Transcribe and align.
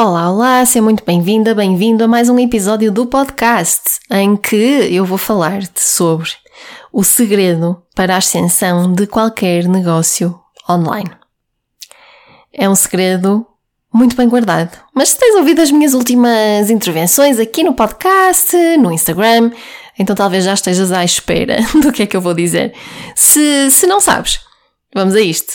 Olá, 0.00 0.30
olá, 0.30 0.64
seja 0.64 0.80
muito 0.80 1.04
bem-vinda, 1.04 1.56
bem-vindo 1.56 2.04
a 2.04 2.06
mais 2.06 2.28
um 2.28 2.38
episódio 2.38 2.92
do 2.92 3.04
podcast 3.04 3.98
em 4.08 4.36
que 4.36 4.54
eu 4.54 5.04
vou 5.04 5.18
falar-te 5.18 5.82
sobre 5.82 6.28
o 6.92 7.02
segredo 7.02 7.82
para 7.96 8.14
a 8.14 8.18
ascensão 8.18 8.92
de 8.92 9.08
qualquer 9.08 9.64
negócio 9.64 10.38
online. 10.70 11.10
É 12.52 12.68
um 12.68 12.76
segredo 12.76 13.44
muito 13.92 14.14
bem 14.14 14.28
guardado, 14.28 14.78
mas 14.94 15.08
se 15.08 15.18
tens 15.18 15.34
ouvido 15.34 15.62
as 15.62 15.72
minhas 15.72 15.94
últimas 15.94 16.70
intervenções 16.70 17.40
aqui 17.40 17.64
no 17.64 17.74
podcast, 17.74 18.56
no 18.76 18.92
Instagram, 18.92 19.50
então 19.98 20.14
talvez 20.14 20.44
já 20.44 20.54
estejas 20.54 20.92
à 20.92 21.04
espera 21.04 21.56
do 21.82 21.90
que 21.90 22.04
é 22.04 22.06
que 22.06 22.16
eu 22.16 22.20
vou 22.20 22.34
dizer. 22.34 22.72
Se, 23.16 23.68
se 23.72 23.84
não 23.84 23.98
sabes, 23.98 24.38
vamos 24.94 25.16
a 25.16 25.20
isto. 25.20 25.54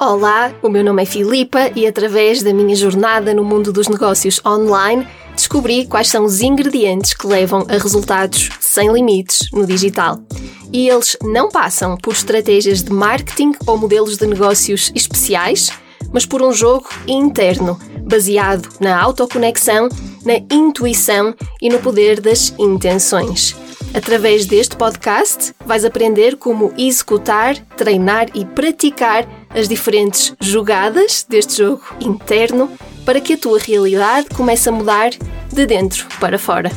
Olá, 0.00 0.54
o 0.62 0.68
meu 0.68 0.84
nome 0.84 1.02
é 1.02 1.04
Filipa 1.04 1.72
e 1.74 1.84
através 1.84 2.40
da 2.40 2.54
minha 2.54 2.76
jornada 2.76 3.34
no 3.34 3.42
mundo 3.42 3.72
dos 3.72 3.88
negócios 3.88 4.40
online 4.46 5.04
descobri 5.34 5.86
quais 5.86 6.06
são 6.06 6.24
os 6.24 6.40
ingredientes 6.40 7.14
que 7.14 7.26
levam 7.26 7.66
a 7.68 7.72
resultados 7.72 8.48
sem 8.60 8.92
limites 8.92 9.50
no 9.52 9.66
digital. 9.66 10.20
E 10.72 10.88
eles 10.88 11.16
não 11.20 11.48
passam 11.48 11.96
por 11.96 12.12
estratégias 12.12 12.84
de 12.84 12.92
marketing 12.92 13.54
ou 13.66 13.76
modelos 13.76 14.16
de 14.16 14.24
negócios 14.24 14.92
especiais, 14.94 15.72
mas 16.12 16.24
por 16.24 16.42
um 16.42 16.52
jogo 16.52 16.88
interno, 17.08 17.76
baseado 18.04 18.68
na 18.78 19.02
autoconexão, 19.02 19.88
na 20.24 20.36
intuição 20.48 21.34
e 21.60 21.68
no 21.68 21.80
poder 21.80 22.20
das 22.20 22.54
intenções. 22.56 23.56
Através 23.94 24.44
deste 24.44 24.76
podcast, 24.76 25.54
vais 25.64 25.84
aprender 25.84 26.36
como 26.36 26.72
executar, 26.76 27.56
treinar 27.76 28.26
e 28.34 28.44
praticar 28.44 29.26
as 29.48 29.66
diferentes 29.66 30.34
jogadas 30.40 31.24
deste 31.28 31.56
jogo 31.56 31.82
interno 32.00 32.70
para 33.04 33.20
que 33.20 33.32
a 33.32 33.38
tua 33.38 33.58
realidade 33.58 34.28
comece 34.36 34.68
a 34.68 34.72
mudar 34.72 35.10
de 35.50 35.66
dentro 35.66 36.06
para 36.20 36.38
fora. 36.38 36.70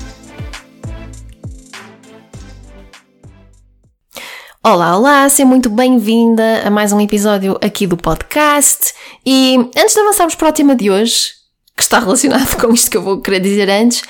Olá, 4.64 4.98
olá, 4.98 5.28
seja 5.28 5.46
muito 5.46 5.70
bem-vinda 5.70 6.62
a 6.64 6.70
mais 6.70 6.94
um 6.94 7.02
episódio 7.02 7.58
aqui 7.62 7.86
do 7.86 7.98
podcast. 7.98 8.94
E 9.26 9.58
antes 9.76 9.94
de 9.94 10.00
avançarmos 10.00 10.36
para 10.36 10.50
o 10.50 10.54
tema 10.54 10.76
de 10.76 10.90
hoje, 10.90 11.41
que 11.82 11.86
está 11.86 12.00
relacionado 12.00 12.56
com 12.62 12.72
isto 12.74 12.92
que 12.92 12.98
eu 12.98 13.02
vou 13.02 13.20
querer 13.22 13.40
dizer 13.40 13.70
antes, 13.70 14.04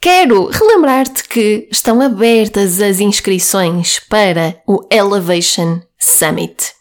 quero 0.00 0.46
relembrar-te 0.46 1.22
que 1.28 1.68
estão 1.70 2.00
abertas 2.00 2.80
as 2.80 2.98
inscrições 2.98 4.00
para 4.08 4.56
o 4.66 4.80
Elevation 4.90 5.80
Summit, 5.98 6.72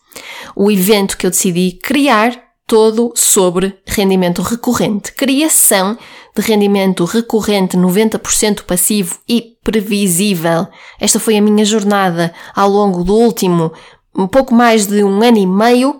o 0.55 0.71
evento 0.71 1.17
que 1.17 1.25
eu 1.25 1.29
decidi 1.29 1.73
criar 1.83 2.41
todo 2.65 3.11
sobre 3.15 3.77
rendimento 3.85 4.41
recorrente, 4.41 5.11
criação 5.11 5.97
de 6.35 6.41
rendimento 6.41 7.03
recorrente 7.03 7.75
90% 7.75 8.63
passivo 8.63 9.17
e 9.27 9.57
previsível. 9.63 10.67
Esta 10.99 11.19
foi 11.19 11.35
a 11.35 11.41
minha 11.41 11.65
jornada 11.65 12.33
ao 12.55 12.69
longo 12.69 13.03
do 13.03 13.13
último 13.13 13.73
um 14.15 14.27
pouco 14.27 14.53
mais 14.53 14.85
de 14.85 15.03
um 15.03 15.21
ano 15.21 15.37
e 15.37 15.45
meio. 15.45 15.99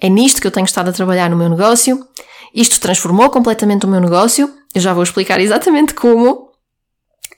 É 0.00 0.08
nisto 0.08 0.40
que 0.40 0.46
eu 0.46 0.50
tenho 0.50 0.66
estado 0.66 0.90
a 0.90 0.92
trabalhar 0.92 1.30
no 1.30 1.36
meu 1.36 1.48
negócio. 1.48 2.06
Isto 2.54 2.80
transformou 2.80 3.30
completamente 3.30 3.86
o 3.86 3.88
meu 3.88 4.00
negócio. 4.00 4.52
Eu 4.74 4.80
já 4.80 4.92
vou 4.92 5.02
explicar 5.02 5.40
exatamente 5.40 5.94
como. 5.94 6.50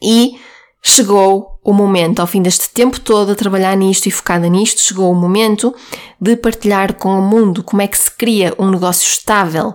E 0.02 0.38
chegou 0.82 1.58
o 1.62 1.72
momento, 1.72 2.20
ao 2.20 2.26
fim 2.26 2.40
deste 2.40 2.70
tempo 2.70 2.98
todo 2.98 3.32
a 3.32 3.34
trabalhar 3.34 3.76
nisto 3.76 4.06
e 4.06 4.10
focada 4.10 4.48
nisto, 4.48 4.80
chegou 4.80 5.12
o 5.12 5.14
momento 5.14 5.74
de 6.20 6.36
partilhar 6.36 6.94
com 6.94 7.18
o 7.18 7.22
mundo 7.22 7.62
como 7.62 7.82
é 7.82 7.86
que 7.86 7.98
se 7.98 8.10
cria 8.10 8.54
um 8.58 8.70
negócio 8.70 9.06
estável, 9.06 9.74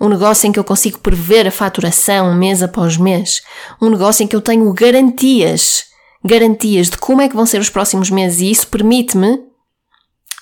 um 0.00 0.08
negócio 0.08 0.46
em 0.46 0.52
que 0.52 0.58
eu 0.58 0.64
consigo 0.64 0.98
prever 1.00 1.46
a 1.46 1.50
faturação 1.50 2.34
mês 2.34 2.62
após 2.62 2.96
mês, 2.96 3.42
um 3.82 3.90
negócio 3.90 4.22
em 4.22 4.26
que 4.26 4.34
eu 4.34 4.40
tenho 4.40 4.72
garantias, 4.72 5.84
garantias 6.24 6.88
de 6.88 6.96
como 6.96 7.20
é 7.20 7.28
que 7.28 7.36
vão 7.36 7.44
ser 7.44 7.60
os 7.60 7.68
próximos 7.68 8.08
meses 8.08 8.40
e 8.40 8.50
isso 8.50 8.68
permite-me 8.68 9.38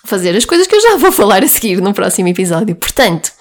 fazer 0.05 0.37
as 0.37 0.45
coisas 0.45 0.67
que 0.67 0.75
eu 0.75 0.81
já 0.81 0.97
vou 0.97 1.11
falar 1.11 1.43
a 1.43 1.49
seguir 1.49 1.81
no 1.81 1.95
próximo 1.95 2.29
episódio. 2.29 2.77
Portanto, 2.77 3.33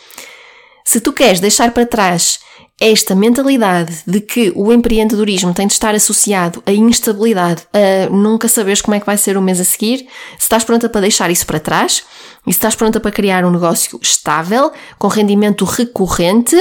se 0.85 1.00
tu 1.00 1.13
queres 1.13 1.40
deixar 1.40 1.72
para 1.72 1.85
trás 1.85 2.40
esta 2.81 3.16
mentalidade 3.16 4.03
de 4.06 4.19
que 4.19 4.51
o 4.56 4.74
empreendedorismo 4.74 5.53
tem 5.53 5.68
de 5.68 5.74
estar 5.74 5.94
associado 5.94 6.62
à 6.66 6.72
instabilidade, 6.72 7.63
a 7.72 8.09
nunca 8.09 8.47
saberes 8.47 8.81
como 8.81 8.96
é 8.96 9.00
que 9.00 9.06
vai 9.06 9.18
ser 9.18 9.38
o 9.38 9.41
mês 9.41 9.59
a 9.59 9.63
seguir, 9.63 10.00
se 10.00 10.40
estás 10.40 10.63
pronta 10.63 10.90
para 10.90 11.01
deixar 11.01 11.29
isso 11.29 11.46
para 11.46 11.59
trás 11.59 12.03
e 12.46 12.51
se 12.51 12.57
estás 12.57 12.75
pronta 12.75 13.00
para 13.00 13.12
criar 13.12 13.45
um 13.45 13.51
negócio 13.51 14.00
estável, 14.01 14.72
com 14.97 15.07
rendimento 15.07 15.63
recorrente, 15.66 16.57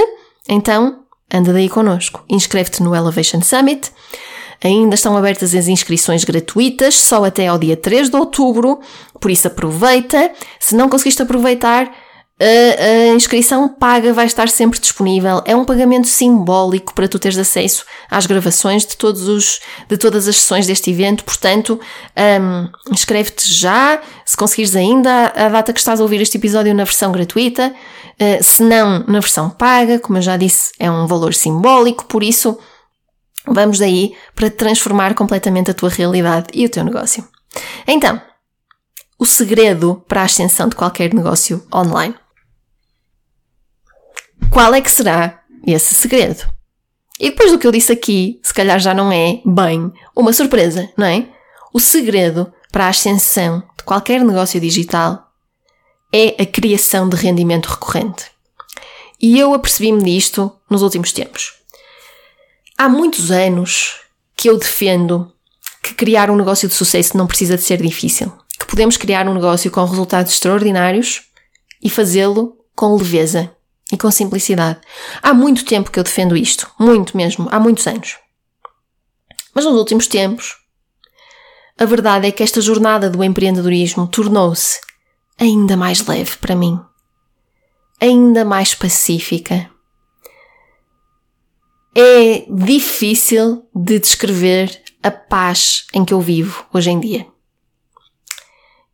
então 0.48 1.02
anda 1.32 1.52
daí 1.52 1.68
connosco. 1.68 2.22
Inscreve-te 2.28 2.82
no 2.82 2.94
Elevation 2.94 3.40
Summit. 3.40 3.90
Ainda 4.62 4.94
estão 4.94 5.16
abertas 5.16 5.54
as 5.54 5.66
inscrições 5.66 6.24
gratuitas, 6.24 6.94
só 6.94 7.24
até 7.24 7.48
ao 7.48 7.58
dia 7.58 7.76
3 7.76 8.08
de 8.08 8.16
outubro, 8.16 8.80
por 9.20 9.30
isso 9.30 9.46
aproveita. 9.48 10.30
Se 10.60 10.76
não 10.76 10.88
conseguiste 10.88 11.22
aproveitar, 11.22 11.90
a, 12.42 13.14
inscrição 13.14 13.68
paga 13.68 14.12
vai 14.12 14.26
estar 14.26 14.48
sempre 14.48 14.80
disponível. 14.80 15.42
É 15.44 15.54
um 15.54 15.64
pagamento 15.64 16.08
simbólico 16.08 16.92
para 16.94 17.06
tu 17.06 17.18
teres 17.18 17.38
acesso 17.38 17.84
às 18.10 18.26
gravações 18.26 18.84
de, 18.84 18.96
todos 18.96 19.28
os, 19.28 19.60
de 19.88 19.96
todas 19.96 20.26
as 20.26 20.36
sessões 20.36 20.66
deste 20.66 20.90
evento. 20.90 21.24
Portanto, 21.24 21.78
um, 22.40 22.92
inscreve-te 22.92 23.48
já, 23.52 24.00
se 24.24 24.36
conseguires 24.36 24.74
ainda, 24.74 25.32
a 25.36 25.48
data 25.48 25.72
que 25.72 25.78
estás 25.78 26.00
a 26.00 26.02
ouvir 26.02 26.20
este 26.20 26.36
episódio 26.36 26.74
na 26.74 26.84
versão 26.84 27.12
gratuita. 27.12 27.72
Uh, 28.20 28.42
se 28.42 28.62
não, 28.62 29.04
na 29.06 29.20
versão 29.20 29.48
paga, 29.48 29.98
como 29.98 30.18
eu 30.18 30.22
já 30.22 30.36
disse, 30.36 30.72
é 30.78 30.90
um 30.90 31.06
valor 31.06 31.34
simbólico, 31.34 32.04
por 32.06 32.22
isso 32.22 32.58
vamos 33.46 33.78
daí 33.78 34.14
para 34.34 34.50
transformar 34.50 35.14
completamente 35.14 35.70
a 35.70 35.74
tua 35.74 35.88
realidade 35.88 36.48
e 36.52 36.64
o 36.64 36.68
teu 36.68 36.84
negócio. 36.84 37.26
Então, 37.86 38.20
o 39.18 39.26
segredo 39.26 40.02
para 40.08 40.22
a 40.22 40.24
ascensão 40.24 40.68
de 40.68 40.76
qualquer 40.76 41.14
negócio 41.14 41.64
online. 41.72 42.14
Qual 44.50 44.74
é 44.74 44.80
que 44.80 44.90
será 44.90 45.42
esse 45.66 45.94
segredo? 45.94 46.44
E 47.20 47.30
depois 47.30 47.52
do 47.52 47.58
que 47.58 47.66
eu 47.66 47.72
disse 47.72 47.92
aqui, 47.92 48.40
se 48.42 48.52
calhar 48.52 48.80
já 48.80 48.92
não 48.92 49.12
é 49.12 49.40
bem 49.46 49.92
uma 50.16 50.32
surpresa, 50.32 50.90
não 50.96 51.06
é? 51.06 51.28
O 51.72 51.78
segredo 51.78 52.52
para 52.72 52.86
a 52.86 52.88
ascensão 52.88 53.62
de 53.78 53.84
qualquer 53.84 54.24
negócio 54.24 54.60
digital 54.60 55.30
é 56.12 56.42
a 56.42 56.46
criação 56.46 57.08
de 57.08 57.16
rendimento 57.16 57.66
recorrente. 57.66 58.26
E 59.20 59.38
eu 59.38 59.54
apercebi-me 59.54 60.02
disto 60.02 60.50
nos 60.68 60.82
últimos 60.82 61.12
tempos. 61.12 61.61
Há 62.76 62.88
muitos 62.88 63.30
anos 63.30 64.00
que 64.36 64.48
eu 64.48 64.58
defendo 64.58 65.32
que 65.82 65.94
criar 65.94 66.30
um 66.30 66.36
negócio 66.36 66.68
de 66.68 66.74
sucesso 66.74 67.16
não 67.16 67.26
precisa 67.26 67.56
de 67.56 67.62
ser 67.62 67.82
difícil. 67.82 68.32
Que 68.58 68.66
podemos 68.66 68.96
criar 68.96 69.28
um 69.28 69.34
negócio 69.34 69.70
com 69.70 69.84
resultados 69.84 70.32
extraordinários 70.32 71.22
e 71.82 71.90
fazê-lo 71.90 72.56
com 72.74 72.94
leveza 72.94 73.54
e 73.92 73.96
com 73.96 74.10
simplicidade. 74.10 74.80
Há 75.22 75.34
muito 75.34 75.64
tempo 75.64 75.90
que 75.90 75.98
eu 75.98 76.04
defendo 76.04 76.36
isto, 76.36 76.70
muito 76.78 77.16
mesmo, 77.16 77.48
há 77.50 77.58
muitos 77.58 77.86
anos. 77.86 78.16
Mas 79.54 79.64
nos 79.64 79.74
últimos 79.74 80.06
tempos, 80.06 80.56
a 81.78 81.84
verdade 81.84 82.26
é 82.26 82.32
que 82.32 82.42
esta 82.42 82.60
jornada 82.60 83.10
do 83.10 83.22
empreendedorismo 83.22 84.06
tornou-se 84.06 84.80
ainda 85.38 85.76
mais 85.76 86.06
leve 86.06 86.36
para 86.36 86.54
mim, 86.54 86.80
ainda 88.00 88.44
mais 88.44 88.74
pacífica. 88.74 89.70
É 91.94 92.46
difícil 92.48 93.64
de 93.74 93.98
descrever 93.98 94.80
a 95.02 95.10
paz 95.10 95.84
em 95.92 96.04
que 96.04 96.14
eu 96.14 96.20
vivo 96.20 96.64
hoje 96.72 96.90
em 96.90 96.98
dia. 96.98 97.26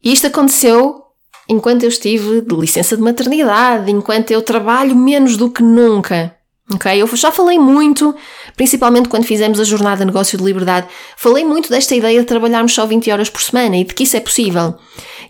Isto 0.02 0.26
aconteceu 0.26 1.04
enquanto 1.48 1.84
eu 1.84 1.88
estive 1.88 2.40
de 2.40 2.54
licença 2.54 2.96
de 2.96 3.02
maternidade, 3.02 3.90
enquanto 3.90 4.30
eu 4.30 4.42
trabalho 4.42 4.96
menos 4.96 5.36
do 5.36 5.50
que 5.50 5.62
nunca. 5.62 6.34
Ok? 6.72 7.00
Eu 7.00 7.06
já 7.16 7.32
falei 7.32 7.58
muito, 7.58 8.14
principalmente 8.54 9.08
quando 9.08 9.24
fizemos 9.24 9.58
a 9.58 9.64
jornada 9.64 10.04
Negócio 10.04 10.36
de 10.36 10.44
Liberdade, 10.44 10.86
falei 11.16 11.44
muito 11.44 11.70
desta 11.70 11.94
ideia 11.94 12.20
de 12.20 12.26
trabalharmos 12.26 12.74
só 12.74 12.84
20 12.84 13.10
horas 13.10 13.30
por 13.30 13.40
semana 13.40 13.76
e 13.76 13.84
de 13.84 13.94
que 13.94 14.02
isso 14.02 14.16
é 14.16 14.20
possível. 14.20 14.74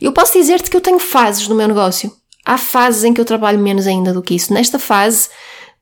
Eu 0.01 0.13
posso 0.13 0.33
dizer-te 0.33 0.69
que 0.69 0.77
eu 0.77 0.81
tenho 0.81 0.99
fases 0.99 1.47
no 1.47 1.55
meu 1.55 1.69
negócio. 1.69 2.13
Há 2.45 2.59
fases 2.59 3.05
em 3.05 3.15
que 3.15 3.21
eu 3.21 3.25
trabalho 3.25 3.59
menos 3.59 3.87
ainda 3.87 4.13
do 4.13 4.23
que 4.23 4.35
isso. 4.35 4.53
Nesta 4.53 4.79
fase 4.79 5.29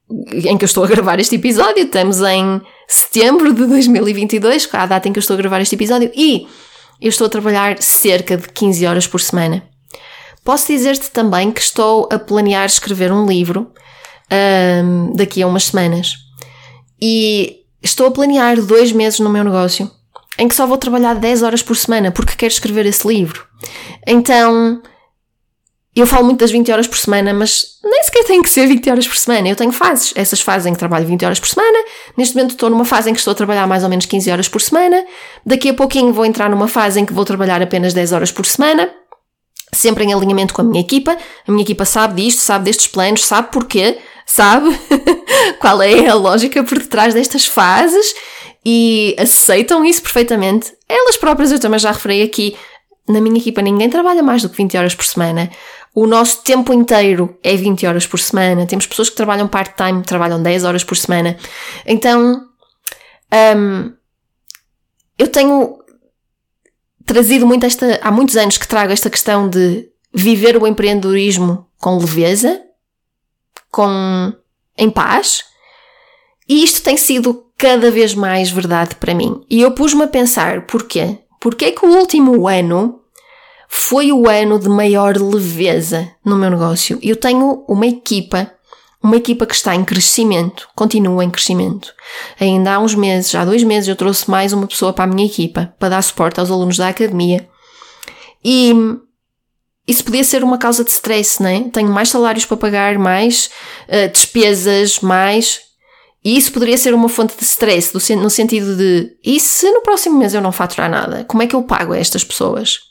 em 0.08 0.56
que 0.56 0.64
eu 0.64 0.66
estou 0.66 0.84
a 0.84 0.86
gravar 0.86 1.18
este 1.18 1.34
episódio, 1.36 1.84
estamos 1.84 2.20
em 2.20 2.60
setembro 2.86 3.52
de 3.52 3.66
2022, 3.66 4.68
é 4.72 4.76
a 4.76 4.86
data 4.86 5.08
em 5.08 5.12
que 5.12 5.18
eu 5.18 5.20
estou 5.20 5.34
a 5.34 5.36
gravar 5.36 5.60
este 5.60 5.74
episódio, 5.74 6.10
e 6.14 6.46
eu 7.00 7.08
estou 7.08 7.26
a 7.26 7.30
trabalhar 7.30 7.82
cerca 7.82 8.36
de 8.36 8.48
15 8.48 8.86
horas 8.86 9.06
por 9.06 9.20
semana. 9.20 9.62
Posso 10.44 10.68
dizer-te 10.68 11.10
também 11.10 11.50
que 11.50 11.60
estou 11.60 12.08
a 12.10 12.18
planear 12.18 12.66
escrever 12.66 13.12
um 13.12 13.26
livro 13.26 13.72
um, 14.84 15.12
daqui 15.12 15.42
a 15.42 15.46
umas 15.46 15.64
semanas. 15.64 16.14
E 17.02 17.64
estou 17.82 18.06
a 18.06 18.10
planear 18.10 18.60
dois 18.62 18.92
meses 18.92 19.18
no 19.18 19.28
meu 19.28 19.42
negócio 19.42 19.90
em 20.38 20.48
que 20.48 20.54
só 20.54 20.66
vou 20.66 20.78
trabalhar 20.78 21.14
10 21.14 21.42
horas 21.42 21.62
por 21.62 21.76
semana 21.76 22.10
porque 22.10 22.36
quero 22.36 22.52
escrever 22.52 22.86
esse 22.86 23.06
livro. 23.08 23.44
Então, 24.06 24.80
eu 26.00 26.06
falo 26.06 26.24
muito 26.24 26.40
das 26.40 26.50
20 26.50 26.70
horas 26.70 26.86
por 26.86 26.98
semana, 26.98 27.32
mas 27.32 27.78
nem 27.82 28.02
sequer 28.02 28.24
tem 28.24 28.42
que 28.42 28.50
ser 28.50 28.66
20 28.66 28.90
horas 28.90 29.08
por 29.08 29.16
semana. 29.16 29.48
Eu 29.48 29.56
tenho 29.56 29.72
fases. 29.72 30.12
Essas 30.14 30.42
fases 30.42 30.66
em 30.66 30.72
que 30.74 30.78
trabalho 30.78 31.06
20 31.06 31.24
horas 31.24 31.40
por 31.40 31.48
semana. 31.48 31.78
Neste 32.16 32.34
momento 32.34 32.50
estou 32.50 32.68
numa 32.68 32.84
fase 32.84 33.08
em 33.08 33.14
que 33.14 33.18
estou 33.18 33.32
a 33.32 33.34
trabalhar 33.34 33.66
mais 33.66 33.82
ou 33.82 33.88
menos 33.88 34.04
15 34.04 34.30
horas 34.30 34.48
por 34.48 34.60
semana. 34.60 35.06
Daqui 35.44 35.70
a 35.70 35.74
pouquinho 35.74 36.12
vou 36.12 36.26
entrar 36.26 36.50
numa 36.50 36.68
fase 36.68 37.00
em 37.00 37.06
que 37.06 37.14
vou 37.14 37.24
trabalhar 37.24 37.62
apenas 37.62 37.94
10 37.94 38.12
horas 38.12 38.30
por 38.30 38.44
semana. 38.44 38.90
Sempre 39.72 40.04
em 40.04 40.12
alinhamento 40.12 40.52
com 40.52 40.60
a 40.60 40.64
minha 40.64 40.80
equipa. 40.80 41.16
A 41.48 41.50
minha 41.50 41.62
equipa 41.62 41.86
sabe 41.86 42.22
disto, 42.22 42.40
sabe 42.40 42.66
destes 42.66 42.88
planos, 42.88 43.24
sabe 43.24 43.50
porquê, 43.50 43.96
sabe 44.26 44.68
qual 45.58 45.80
é 45.80 46.08
a 46.08 46.14
lógica 46.14 46.62
por 46.62 46.78
detrás 46.78 47.14
destas 47.14 47.46
fases 47.46 48.14
e 48.64 49.16
aceitam 49.18 49.82
isso 49.82 50.02
perfeitamente. 50.02 50.74
Elas 50.86 51.16
próprias, 51.16 51.52
eu 51.52 51.58
também 51.58 51.78
já 51.78 51.90
referi 51.90 52.20
aqui, 52.20 52.54
na 53.08 53.20
minha 53.20 53.38
equipa 53.38 53.62
ninguém 53.62 53.88
trabalha 53.88 54.22
mais 54.22 54.42
do 54.42 54.48
que 54.48 54.56
20 54.56 54.76
horas 54.76 54.94
por 54.94 55.04
semana. 55.04 55.50
O 55.96 56.06
nosso 56.06 56.42
tempo 56.42 56.74
inteiro 56.74 57.38
é 57.42 57.56
20 57.56 57.86
horas 57.86 58.06
por 58.06 58.20
semana. 58.20 58.66
Temos 58.66 58.86
pessoas 58.86 59.08
que 59.08 59.16
trabalham 59.16 59.48
part-time, 59.48 60.02
trabalham 60.02 60.42
10 60.42 60.64
horas 60.64 60.84
por 60.84 60.94
semana. 60.94 61.38
Então, 61.86 62.46
um, 63.56 63.94
eu 65.18 65.26
tenho 65.26 65.78
trazido 67.06 67.46
muito 67.46 67.64
esta. 67.64 67.98
Há 68.02 68.10
muitos 68.10 68.36
anos 68.36 68.58
que 68.58 68.68
trago 68.68 68.92
esta 68.92 69.08
questão 69.08 69.48
de 69.48 69.88
viver 70.12 70.58
o 70.58 70.66
empreendedorismo 70.66 71.66
com 71.78 71.96
leveza, 71.96 72.60
com. 73.70 74.34
em 74.76 74.90
paz. 74.90 75.44
E 76.46 76.62
isto 76.62 76.82
tem 76.82 76.98
sido 76.98 77.46
cada 77.56 77.90
vez 77.90 78.14
mais 78.14 78.50
verdade 78.50 78.96
para 78.96 79.14
mim. 79.14 79.42
E 79.48 79.62
eu 79.62 79.70
pus-me 79.70 80.02
a 80.02 80.08
pensar 80.08 80.66
porquê? 80.66 81.20
Porquê 81.40 81.64
é 81.64 81.72
que 81.72 81.86
o 81.86 81.96
último 81.96 82.46
ano 82.46 83.00
foi 83.68 84.12
o 84.12 84.28
ano 84.28 84.58
de 84.58 84.68
maior 84.68 85.16
leveza 85.16 86.08
no 86.24 86.36
meu 86.36 86.50
negócio. 86.50 86.98
Eu 87.02 87.16
tenho 87.16 87.64
uma 87.68 87.86
equipa, 87.86 88.50
uma 89.02 89.16
equipa 89.16 89.46
que 89.46 89.54
está 89.54 89.74
em 89.74 89.84
crescimento, 89.84 90.68
continua 90.74 91.24
em 91.24 91.30
crescimento. 91.30 91.92
Ainda 92.40 92.74
há 92.74 92.78
uns 92.78 92.94
meses, 92.94 93.34
há 93.34 93.44
dois 93.44 93.62
meses, 93.62 93.88
eu 93.88 93.96
trouxe 93.96 94.30
mais 94.30 94.52
uma 94.52 94.66
pessoa 94.66 94.92
para 94.92 95.04
a 95.04 95.14
minha 95.14 95.26
equipa, 95.26 95.74
para 95.78 95.90
dar 95.90 96.02
suporte 96.02 96.40
aos 96.40 96.50
alunos 96.50 96.76
da 96.76 96.88
academia. 96.88 97.48
E 98.44 98.72
isso 99.86 100.04
podia 100.04 100.24
ser 100.24 100.42
uma 100.42 100.58
causa 100.58 100.82
de 100.82 100.90
stress, 100.90 101.42
não 101.42 101.48
é? 101.48 101.60
Tenho 101.70 101.88
mais 101.88 102.08
salários 102.08 102.44
para 102.44 102.56
pagar, 102.56 102.98
mais 102.98 103.50
uh, 103.88 104.10
despesas, 104.12 105.00
mais. 105.00 105.60
E 106.24 106.36
isso 106.36 106.52
poderia 106.52 106.76
ser 106.76 106.92
uma 106.92 107.08
fonte 107.08 107.36
de 107.36 107.44
stress, 107.44 107.94
no 108.16 108.30
sentido 108.30 108.76
de: 108.76 109.16
e 109.24 109.38
se 109.38 109.70
no 109.70 109.82
próximo 109.82 110.18
mês 110.18 110.34
eu 110.34 110.40
não 110.40 110.50
faturar 110.50 110.90
nada? 110.90 111.24
Como 111.24 111.42
é 111.42 111.46
que 111.46 111.54
eu 111.54 111.62
pago 111.62 111.92
a 111.92 111.98
estas 111.98 112.24
pessoas? 112.24 112.85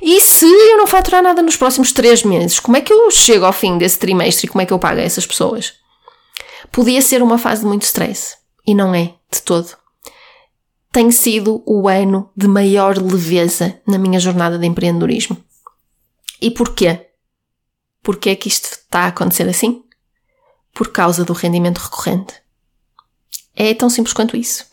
E 0.00 0.20
se 0.20 0.46
eu 0.46 0.76
não 0.76 0.86
faturar 0.86 1.22
nada 1.22 1.42
nos 1.42 1.56
próximos 1.56 1.92
três 1.92 2.22
meses, 2.22 2.60
como 2.60 2.76
é 2.76 2.80
que 2.80 2.92
eu 2.92 3.10
chego 3.10 3.44
ao 3.44 3.52
fim 3.52 3.78
desse 3.78 3.98
trimestre 3.98 4.46
e 4.46 4.48
como 4.48 4.62
é 4.62 4.66
que 4.66 4.72
eu 4.72 4.78
pago 4.78 5.00
a 5.00 5.02
essas 5.02 5.26
pessoas? 5.26 5.74
Podia 6.70 7.02
ser 7.02 7.22
uma 7.22 7.38
fase 7.38 7.62
de 7.62 7.66
muito 7.66 7.82
stress. 7.82 8.36
E 8.66 8.74
não 8.74 8.94
é, 8.94 9.14
de 9.30 9.42
todo. 9.42 9.76
Tem 10.92 11.10
sido 11.10 11.62
o 11.66 11.88
ano 11.88 12.30
de 12.36 12.46
maior 12.46 12.98
leveza 12.98 13.80
na 13.86 13.98
minha 13.98 14.20
jornada 14.20 14.58
de 14.58 14.66
empreendedorismo. 14.66 15.36
E 16.40 16.50
porquê? 16.50 17.06
Porquê 18.02 18.30
é 18.30 18.36
que 18.36 18.48
isto 18.48 18.64
está 18.72 19.00
a 19.00 19.06
acontecer 19.08 19.48
assim? 19.48 19.82
Por 20.72 20.92
causa 20.92 21.24
do 21.24 21.32
rendimento 21.32 21.78
recorrente. 21.78 22.34
É 23.54 23.74
tão 23.74 23.90
simples 23.90 24.12
quanto 24.12 24.36
isso. 24.36 24.66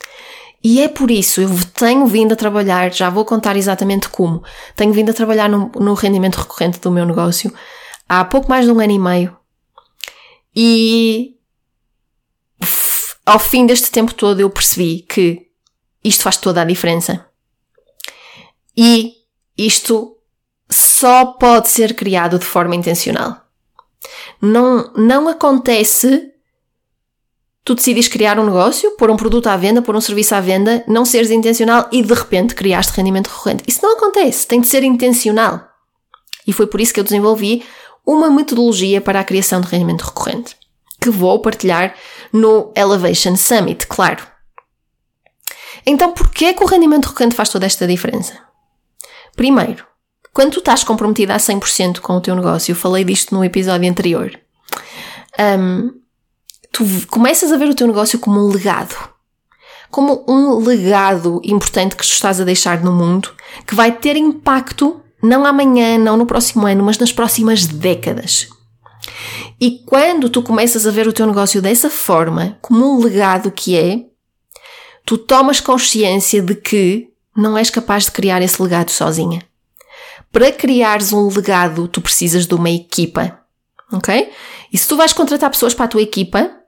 E 0.67 0.81
é 0.81 0.87
por 0.87 1.11
isso, 1.11 1.41
eu 1.41 1.49
tenho 1.75 2.07
vindo 2.07 2.31
a 2.31 2.35
trabalhar, 2.35 2.91
já 2.91 3.07
vou 3.07 3.23
contar 3.23 3.55
exatamente 3.55 4.09
como, 4.09 4.43
tenho 4.75 4.91
vindo 4.91 5.11
a 5.11 5.13
trabalhar 5.13 5.47
no, 5.47 5.71
no 5.75 5.93
rendimento 5.93 6.37
recorrente 6.37 6.79
do 6.79 6.89
meu 6.89 7.05
negócio 7.05 7.53
há 8.09 8.25
pouco 8.25 8.49
mais 8.49 8.65
de 8.65 8.71
um 8.71 8.79
ano 8.79 8.91
e 8.91 8.97
meio. 8.97 9.37
E 10.55 11.35
ao 13.23 13.37
fim 13.37 13.67
deste 13.67 13.91
tempo 13.91 14.11
todo 14.11 14.39
eu 14.39 14.49
percebi 14.49 15.05
que 15.07 15.51
isto 16.03 16.23
faz 16.23 16.37
toda 16.37 16.61
a 16.63 16.65
diferença. 16.65 17.29
E 18.75 19.13
isto 19.55 20.17
só 20.67 21.25
pode 21.25 21.67
ser 21.67 21.93
criado 21.93 22.39
de 22.39 22.45
forma 22.45 22.75
intencional. 22.75 23.39
Não, 24.41 24.91
não 24.95 25.27
acontece 25.27 26.33
tu 27.65 27.73
decides 27.73 28.07
criar 28.07 28.39
um 28.39 28.45
negócio, 28.45 28.91
pôr 28.91 29.09
um 29.09 29.17
produto 29.17 29.47
à 29.47 29.57
venda, 29.57 29.81
pôr 29.81 29.95
um 29.95 30.01
serviço 30.01 30.35
à 30.35 30.39
venda, 30.39 30.83
não 30.87 31.03
seres 31.03 31.31
intencional 31.31 31.89
e 31.91 32.03
de 32.03 32.13
repente 32.13 32.53
criaste 32.53 32.93
rendimento 32.95 33.27
recorrente. 33.27 33.63
Isso 33.67 33.79
não 33.81 33.97
acontece, 33.97 34.45
tem 34.45 34.61
de 34.61 34.67
ser 34.67 34.83
intencional. 34.83 35.67
E 36.45 36.53
foi 36.53 36.67
por 36.67 36.79
isso 36.79 36.93
que 36.93 36.99
eu 36.99 37.03
desenvolvi 37.03 37.65
uma 38.05 38.29
metodologia 38.29 39.01
para 39.01 39.19
a 39.19 39.23
criação 39.23 39.61
de 39.61 39.67
rendimento 39.67 40.03
recorrente, 40.03 40.55
que 41.01 41.09
vou 41.09 41.39
partilhar 41.39 41.95
no 42.31 42.71
Elevation 42.75 43.35
Summit, 43.35 43.87
claro. 43.87 44.23
Então, 45.83 46.11
porquê 46.11 46.53
que 46.53 46.63
o 46.63 46.67
rendimento 46.67 47.07
recorrente 47.07 47.35
faz 47.35 47.49
toda 47.49 47.65
esta 47.65 47.87
diferença? 47.87 48.39
Primeiro, 49.35 49.87
quando 50.31 50.51
tu 50.51 50.59
estás 50.59 50.83
comprometida 50.83 51.33
a 51.33 51.37
100% 51.37 51.99
com 51.99 52.13
o 52.13 52.21
teu 52.21 52.35
negócio, 52.35 52.71
eu 52.71 52.75
falei 52.75 53.03
disto 53.03 53.33
no 53.33 53.43
episódio 53.43 53.89
anterior, 53.89 54.39
um, 55.59 56.04
tu 56.75 56.83
começas 57.07 57.53
a 57.53 57.57
ver 57.57 57.69
o 57.69 57.73
teu 57.73 57.87
negócio 57.87 58.19
como 58.19 58.37
um 58.37 58.51
legado. 58.51 58.93
Como 59.89 60.25
um 60.27 60.57
legado 60.57 61.39
importante 61.45 61.95
que 61.95 62.05
tu 62.05 62.11
estás 62.11 62.41
a 62.41 62.43
deixar 62.43 62.83
no 62.83 62.91
mundo, 62.91 63.31
que 63.65 63.73
vai 63.73 63.93
ter 63.93 64.17
impacto 64.17 64.99
não 65.23 65.45
amanhã, 65.45 65.97
não 65.97 66.17
no 66.17 66.25
próximo 66.25 66.67
ano, 66.67 66.83
mas 66.83 66.97
nas 66.97 67.13
próximas 67.13 67.65
décadas. 67.65 68.49
E 69.59 69.83
quando 69.85 70.29
tu 70.29 70.43
começas 70.43 70.85
a 70.85 70.91
ver 70.91 71.07
o 71.07 71.13
teu 71.13 71.25
negócio 71.25 71.61
dessa 71.61 71.89
forma, 71.89 72.57
como 72.61 72.85
um 72.85 73.01
legado 73.01 73.49
que 73.51 73.77
é, 73.77 74.01
tu 75.05 75.17
tomas 75.17 75.61
consciência 75.61 76.41
de 76.41 76.55
que 76.55 77.07
não 77.37 77.57
és 77.57 77.69
capaz 77.69 78.03
de 78.03 78.11
criar 78.11 78.41
esse 78.41 78.61
legado 78.61 78.91
sozinha. 78.91 79.41
Para 80.29 80.51
criares 80.51 81.13
um 81.13 81.29
legado, 81.29 81.87
tu 81.87 82.01
precisas 82.01 82.45
de 82.45 82.53
uma 82.53 82.69
equipa. 82.69 83.39
Ok? 83.93 84.29
E 84.73 84.77
se 84.77 84.89
tu 84.89 84.97
vais 84.97 85.13
contratar 85.13 85.49
pessoas 85.49 85.73
para 85.73 85.85
a 85.85 85.87
tua 85.87 86.01
equipa, 86.01 86.64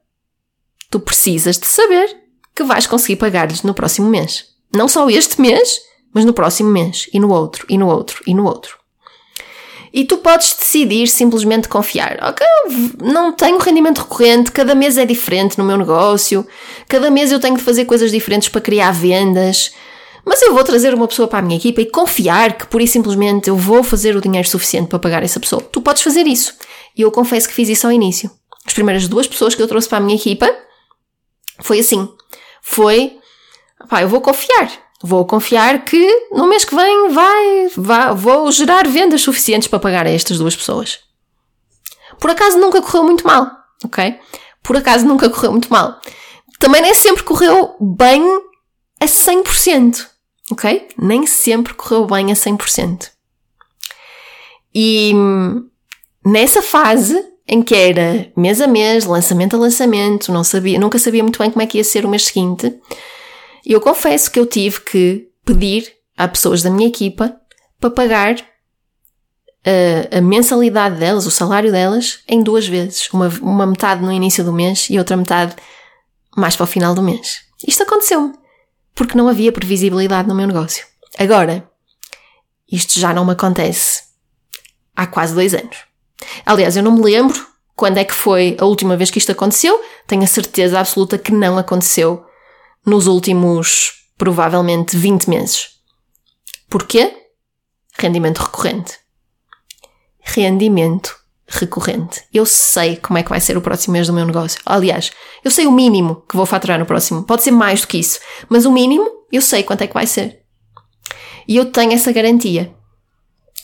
tu 0.90 1.00
precisas 1.00 1.58
de 1.58 1.68
saber 1.68 2.16
que 2.56 2.64
vais 2.64 2.88
conseguir 2.88 3.18
pagar-lhes 3.18 3.64
no 3.64 3.74
próximo 3.74 4.10
mês. 4.10 4.46
Não 4.74 4.88
só 4.88 5.10
este 5.10 5.40
mês, 5.40 5.80
mas 6.14 6.26
no 6.26 6.34
próximo 6.34 6.70
mês, 6.70 7.10
e 7.14 7.20
no 7.20 7.32
outro, 7.32 7.66
e 7.70 7.78
no 7.78 7.88
outro, 7.88 8.24
e 8.26 8.34
no 8.34 8.46
outro. 8.46 8.78
E 9.94 10.04
tu 10.04 10.18
podes 10.18 10.54
decidir 10.54 11.08
simplesmente 11.08 11.68
confiar. 11.68 12.18
Ok, 12.22 12.46
não 13.02 13.32
tenho 13.32 13.58
rendimento 13.58 14.00
recorrente, 14.00 14.52
cada 14.52 14.76
mês 14.76 14.98
é 14.98 15.06
diferente 15.06 15.58
no 15.58 15.64
meu 15.64 15.78
negócio, 15.78 16.46
cada 16.88 17.10
mês 17.10 17.32
eu 17.32 17.40
tenho 17.40 17.58
de 17.58 17.64
fazer 17.64 17.86
coisas 17.86 18.12
diferentes 18.12 18.50
para 18.50 18.62
criar 18.62 18.92
vendas, 18.92 19.74
mas 20.26 20.42
eu 20.42 20.54
vou 20.54 20.64
trazer 20.64 20.94
uma 20.94 21.08
pessoa 21.08 21.28
para 21.28 21.40
a 21.40 21.42
minha 21.42 21.58
equipa 21.58 21.82
e 21.82 21.86
confiar 21.86 22.58
que 22.58 22.68
por 22.68 22.82
isso 22.82 22.94
simplesmente 22.94 23.50
eu 23.50 23.56
vou 23.56 23.82
fazer 23.82 24.16
o 24.16 24.22
dinheiro 24.22 24.48
suficiente 24.48 24.90
para 24.90 25.00
pagar 25.00 25.24
essa 25.24 25.40
pessoa. 25.40 25.62
Tu 25.62 25.80
podes 25.82 26.02
fazer 26.02 26.28
isso. 26.28 26.54
E 26.98 27.02
eu 27.02 27.12
confesso 27.12 27.48
que 27.48 27.54
fiz 27.54 27.70
isso 27.70 27.88
ao 27.88 27.94
início. 27.94 28.30
As 28.66 28.74
primeiras 28.74 29.08
duas 29.08 29.26
pessoas 29.26 29.56
que 29.56 29.62
eu 29.62 29.68
trouxe 29.68 29.88
para 29.88 30.00
a 30.00 30.02
minha 30.02 30.18
equipa, 30.18 30.54
foi 31.60 31.80
assim. 31.80 32.14
Foi, 32.62 33.18
pá, 33.90 34.02
eu 34.02 34.10
vou 34.10 34.22
confiar. 34.22 34.72
Vou 35.02 35.26
confiar 35.26 35.86
que 35.86 36.28
no 36.32 36.48
mês 36.48 36.66
que 36.66 36.76
vem 36.76 37.10
vai, 37.10 37.68
vai, 37.76 38.16
vou 38.16 38.52
gerar 38.52 38.88
vendas 38.88 39.22
suficientes 39.22 39.68
para 39.68 39.80
pagar 39.80 40.08
a 40.08 40.10
estas 40.10 40.40
duas 40.40 40.56
pessoas. 40.56 41.00
Por 42.20 42.32
acaso 42.32 42.58
nunca 42.58 42.82
correu 42.82 43.04
muito 43.04 43.26
mal, 43.26 43.50
ok? 43.86 44.20
Por 44.64 44.76
acaso 44.76 45.06
nunca 45.06 45.30
correu 45.30 45.52
muito 45.52 45.70
mal. 45.70 46.02
Também 46.60 46.82
nem 46.82 46.96
sempre 46.96 47.24
correu 47.24 47.76
bem 47.80 48.24
a 49.00 49.06
100%, 49.06 50.08
ok? 50.52 50.88
Nem 50.98 51.28
sempre 51.28 51.76
correu 51.76 52.06
bem 52.08 52.32
a 52.32 52.36
100%. 52.36 53.12
E 54.74 55.12
hum, 55.14 55.70
nessa 56.26 56.62
fase 56.62 57.24
em 57.48 57.62
que 57.62 57.74
era 57.74 58.32
mês 58.36 58.60
a 58.60 58.68
mês, 58.68 59.06
lançamento 59.06 59.56
a 59.56 59.60
lançamento, 59.60 60.32
não 60.32 60.44
sabia, 60.44 60.80
nunca 60.80 61.00
sabia 61.00 61.24
muito 61.24 61.40
bem 61.40 61.50
como 61.50 61.62
é 61.62 61.68
que 61.68 61.78
ia 61.78 61.84
ser 61.84 62.06
o 62.06 62.10
mês 62.10 62.26
seguinte. 62.26 62.76
E 63.66 63.72
eu 63.72 63.80
confesso 63.80 64.30
que 64.30 64.40
eu 64.40 64.46
tive 64.46 64.82
que 64.82 65.30
pedir 65.46 65.92
a 66.18 66.28
pessoas 66.28 66.62
da 66.62 66.70
minha 66.70 66.88
equipa 66.88 67.40
para 67.80 67.90
pagar 67.90 68.36
a, 69.66 70.18
a 70.18 70.22
mensalidade 70.22 70.98
delas, 70.98 71.26
o 71.26 71.32
salário 71.32 71.72
delas, 71.72 72.20
em 72.28 72.42
duas 72.42 72.68
vezes. 72.68 73.10
Uma, 73.12 73.30
uma 73.42 73.66
metade 73.66 74.02
no 74.02 74.12
início 74.12 74.44
do 74.44 74.52
mês 74.52 74.88
e 74.90 74.98
outra 74.98 75.16
metade 75.16 75.56
mais 76.36 76.56
para 76.56 76.66
o 76.66 76.68
final 76.68 76.94
do 76.94 77.02
mês. 77.02 77.42
Isto 77.66 77.84
aconteceu-me 77.84 78.34
porque 78.94 79.18
não 79.18 79.28
havia 79.28 79.52
previsibilidade 79.52 80.28
no 80.28 80.36
meu 80.36 80.48
negócio. 80.48 80.86
Agora, 81.18 81.70
isto 82.70 83.00
já 83.00 83.14
não 83.14 83.26
me 83.26 83.32
acontece 83.32 84.04
há 84.96 85.06
quase 85.06 85.34
dois 85.34 85.54
anos. 85.54 85.78
Aliás, 86.46 86.76
eu 86.76 86.84
não 86.84 86.94
me 86.94 87.04
lembro 87.04 87.46
quando 87.76 87.98
é 87.98 88.06
que 88.06 88.14
foi 88.14 88.58
a 88.60 88.66
última 88.66 88.98
vez 88.98 89.12
que 89.12 89.20
isto 89.20 89.32
aconteceu. 89.32 89.80
Tenho 90.08 90.24
a 90.24 90.28
certeza 90.28 90.80
absoluta 90.80 91.18
que 91.18 91.32
não 91.32 91.58
aconteceu 91.58 92.26
nos 92.86 93.08
últimos, 93.08 94.08
provavelmente, 94.18 94.96
20 94.96 95.30
meses. 95.30 95.70
Porquê? 96.70 97.14
Rendimento 97.98 98.40
recorrente. 98.40 98.98
rendimento 100.22 101.16
recorrente. 101.48 102.24
Eu 102.34 102.46
sei 102.46 102.98
como 102.98 103.18
é 103.18 103.24
que 103.24 103.30
vai 103.30 103.40
ser 103.40 103.56
o 103.58 103.62
próximo 103.62 103.94
mês 103.94 104.08
do 104.08 104.14
meu 104.14 104.26
negócio. 104.26 104.60
Aliás, 104.66 105.12
eu 105.44 105.50
sei 105.50 105.66
o 105.66 105.72
mínimo 105.72 106.24
que 106.28 106.36
vou 106.36 106.46
faturar 106.46 106.78
no 106.78 106.86
próximo. 106.86 107.24
Pode 107.24 107.44
ser 107.44 107.52
mais 107.52 107.82
do 107.82 107.88
que 107.88 107.98
isso, 107.98 108.20
mas 108.50 108.66
o 108.66 108.72
mínimo 108.72 109.10
eu 109.32 109.42
sei 109.42 109.64
quanto 109.64 109.82
é 109.82 109.88
que 109.88 109.94
vai 109.94 110.06
ser. 110.06 110.42
E 111.48 111.56
eu 111.56 111.72
tenho 111.72 111.94
essa 111.94 112.12
garantia. 112.12 112.74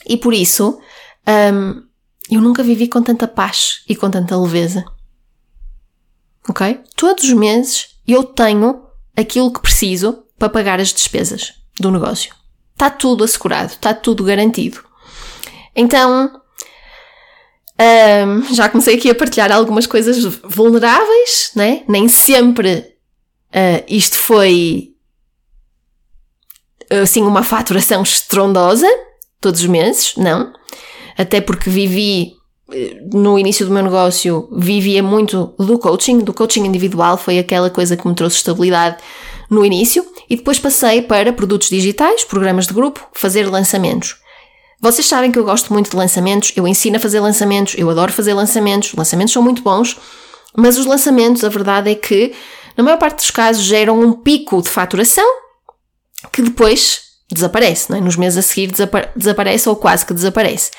E 0.07 0.15
por 0.17 0.33
isso, 0.33 0.79
hum, 1.27 1.83
eu 2.29 2.41
nunca 2.41 2.63
vivi 2.63 2.87
com 2.87 3.01
tanta 3.01 3.27
paz 3.27 3.83
e 3.87 3.95
com 3.95 4.09
tanta 4.09 4.37
leveza. 4.37 4.85
Ok? 6.47 6.81
Todos 6.95 7.23
os 7.25 7.33
meses 7.33 7.97
eu 8.07 8.23
tenho 8.23 8.83
aquilo 9.15 9.51
que 9.51 9.61
preciso 9.61 10.23
para 10.37 10.49
pagar 10.49 10.79
as 10.79 10.93
despesas 10.93 11.53
do 11.79 11.91
negócio. 11.91 12.33
Está 12.73 12.89
tudo 12.89 13.23
assegurado, 13.23 13.73
está 13.73 13.93
tudo 13.93 14.23
garantido. 14.23 14.83
Então, 15.75 16.41
já 18.53 18.69
comecei 18.69 18.95
aqui 18.95 19.09
a 19.09 19.15
partilhar 19.15 19.51
algumas 19.51 19.87
coisas 19.87 20.23
vulneráveis, 20.43 21.51
né? 21.55 21.83
Nem 21.87 22.07
sempre 22.07 22.95
uh, 23.49 23.83
isto 23.87 24.17
foi 24.17 24.93
assim 27.01 27.23
uma 27.23 27.41
faturação 27.41 28.03
estrondosa 28.03 28.87
todos 29.41 29.61
os 29.61 29.67
meses, 29.67 30.13
não. 30.15 30.53
Até 31.17 31.41
porque 31.41 31.69
vivi 31.69 32.33
eh, 32.71 33.01
no 33.13 33.37
início 33.37 33.65
do 33.65 33.71
meu 33.71 33.83
negócio 33.83 34.49
vivia 34.51 35.03
muito 35.03 35.53
do 35.59 35.77
coaching, 35.77 36.19
do 36.19 36.33
coaching 36.33 36.65
individual, 36.65 37.17
foi 37.17 37.37
aquela 37.37 37.69
coisa 37.69 37.95
que 37.97 38.07
me 38.07 38.15
trouxe 38.15 38.37
estabilidade 38.37 38.97
no 39.49 39.65
início, 39.65 40.05
e 40.29 40.35
depois 40.35 40.59
passei 40.59 41.01
para 41.01 41.31
produtos 41.33 41.69
digitais, 41.69 42.23
programas 42.23 42.65
de 42.65 42.73
grupo, 42.73 43.05
fazer 43.13 43.47
lançamentos. 43.49 44.15
Vocês 44.81 45.07
sabem 45.07 45.31
que 45.31 45.39
eu 45.39 45.43
gosto 45.45 45.71
muito 45.71 45.91
de 45.91 45.95
lançamentos, 45.95 46.51
eu 46.55 46.67
ensino 46.67 46.97
a 46.97 46.99
fazer 46.99 47.19
lançamentos, 47.19 47.75
eu 47.77 47.89
adoro 47.89 48.11
fazer 48.11 48.33
lançamentos, 48.33 48.93
lançamentos 48.93 49.33
são 49.33 49.41
muito 49.41 49.61
bons, 49.61 49.97
mas 50.57 50.77
os 50.77 50.85
lançamentos, 50.85 51.43
a 51.43 51.49
verdade 51.49 51.91
é 51.91 51.95
que, 51.95 52.33
na 52.75 52.83
maior 52.83 52.97
parte 52.97 53.17
dos 53.17 53.31
casos, 53.31 53.63
geram 53.63 53.99
um 54.01 54.13
pico 54.13 54.61
de 54.61 54.69
faturação 54.69 55.25
que 56.31 56.41
depois 56.41 57.12
desaparece, 57.31 57.89
não 57.89 57.97
é? 57.97 58.01
nos 58.01 58.15
meses 58.15 58.37
a 58.37 58.41
seguir 58.41 58.71
desapa 58.71 59.09
desaparece 59.15 59.69
ou 59.69 59.75
quase 59.75 60.05
que 60.05 60.13
desaparece. 60.13 60.71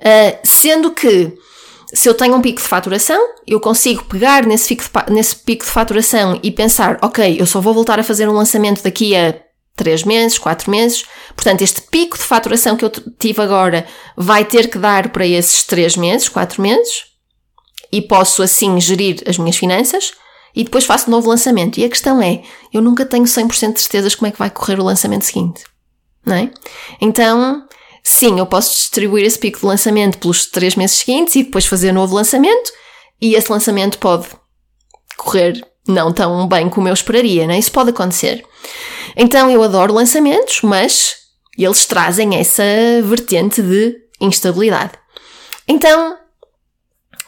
Uh, 0.00 0.38
sendo 0.42 0.90
que 0.90 1.32
se 1.94 2.08
eu 2.08 2.14
tenho 2.14 2.34
um 2.34 2.40
pico 2.40 2.60
de 2.60 2.66
faturação, 2.66 3.20
eu 3.46 3.60
consigo 3.60 4.04
pegar 4.04 4.46
nesse 4.46 4.68
pico, 4.68 4.82
de, 4.82 5.12
nesse 5.12 5.36
pico 5.36 5.64
de 5.64 5.70
faturação 5.70 6.40
e 6.42 6.50
pensar, 6.50 6.98
ok, 7.02 7.36
eu 7.38 7.46
só 7.46 7.60
vou 7.60 7.74
voltar 7.74 8.00
a 8.00 8.04
fazer 8.04 8.28
um 8.28 8.32
lançamento 8.32 8.82
daqui 8.82 9.14
a 9.14 9.38
3 9.76 10.04
meses, 10.04 10.38
4 10.38 10.70
meses. 10.70 11.04
Portanto, 11.36 11.62
este 11.62 11.82
pico 11.82 12.16
de 12.16 12.24
faturação 12.24 12.76
que 12.76 12.84
eu 12.84 12.90
tive 13.18 13.42
agora 13.42 13.86
vai 14.16 14.44
ter 14.44 14.68
que 14.70 14.78
dar 14.78 15.10
para 15.10 15.26
esses 15.26 15.64
3 15.64 15.96
meses, 15.96 16.28
4 16.28 16.62
meses. 16.62 17.04
E 17.92 18.00
posso 18.00 18.42
assim 18.42 18.80
gerir 18.80 19.22
as 19.26 19.36
minhas 19.36 19.56
finanças. 19.56 20.12
E 20.54 20.64
depois 20.64 20.84
faço 20.84 21.08
um 21.08 21.10
novo 21.10 21.28
lançamento. 21.28 21.78
E 21.78 21.84
a 21.84 21.88
questão 21.88 22.22
é, 22.22 22.42
eu 22.72 22.80
nunca 22.80 23.04
tenho 23.04 23.24
100% 23.24 23.74
de 23.74 23.80
certezas 23.80 24.14
como 24.14 24.28
é 24.28 24.30
que 24.30 24.38
vai 24.38 24.50
correr 24.50 24.80
o 24.80 24.84
lançamento 24.84 25.24
seguinte. 25.24 25.64
Não 26.24 26.36
é? 26.36 26.50
Então, 27.00 27.66
sim, 28.02 28.38
eu 28.38 28.46
posso 28.46 28.74
distribuir 28.74 29.24
esse 29.24 29.38
pico 29.38 29.60
de 29.60 29.66
lançamento 29.66 30.18
pelos 30.18 30.46
3 30.46 30.76
meses 30.76 30.98
seguintes 30.98 31.36
e 31.36 31.42
depois 31.42 31.66
fazer 31.66 31.90
um 31.90 31.94
novo 31.94 32.14
lançamento. 32.14 32.72
E 33.20 33.34
esse 33.34 33.50
lançamento 33.50 33.98
pode 33.98 34.28
correr 35.16 35.60
não 35.86 36.12
tão 36.12 36.46
bem 36.46 36.68
como 36.68 36.88
eu 36.88 36.94
esperaria, 36.94 37.46
não 37.46 37.54
é? 37.54 37.58
Isso 37.58 37.72
pode 37.72 37.90
acontecer. 37.90 38.44
Então 39.16 39.50
eu 39.50 39.62
adoro 39.62 39.92
lançamentos, 39.92 40.60
mas 40.62 41.16
eles 41.58 41.84
trazem 41.86 42.36
essa 42.36 42.62
vertente 43.02 43.60
de 43.60 43.96
instabilidade. 44.20 44.92
Então, 45.66 46.16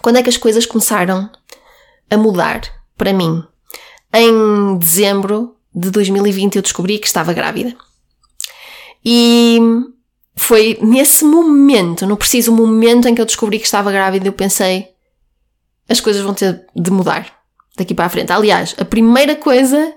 quando 0.03 0.17
é 0.17 0.23
que 0.23 0.29
as 0.29 0.37
coisas 0.37 0.67
começaram 0.67 1.31
a 2.11 2.17
mudar 2.17 2.63
para 2.97 3.13
mim? 3.13 3.43
Em 4.13 4.79
dezembro 4.79 5.57
de 5.75 5.91
2020 5.91 6.57
eu 6.57 6.63
descobri 6.63 6.99
que 6.99 7.07
estava 7.07 7.33
grávida. 7.33 7.77
E 9.05 9.59
foi 10.37 10.79
nesse 10.81 11.25
momento, 11.25 12.07
no 12.07 12.17
preciso 12.17 12.53
momento 12.53 13.07
em 13.09 13.15
que 13.15 13.21
eu 13.21 13.27
descobri 13.27 13.59
que 13.59 13.67
estava 13.67 13.93
grávida, 13.93 14.27
eu 14.27 14.33
pensei: 14.33 14.89
as 15.89 16.01
coisas 16.01 16.23
vão 16.23 16.35
ter 16.35 16.65
de 16.75 16.91
mudar 16.91 17.41
daqui 17.77 17.95
para 17.95 18.07
a 18.07 18.09
frente. 18.09 18.33
Aliás, 18.33 18.75
a 18.79 18.85
primeira 18.85 19.37
coisa 19.37 19.93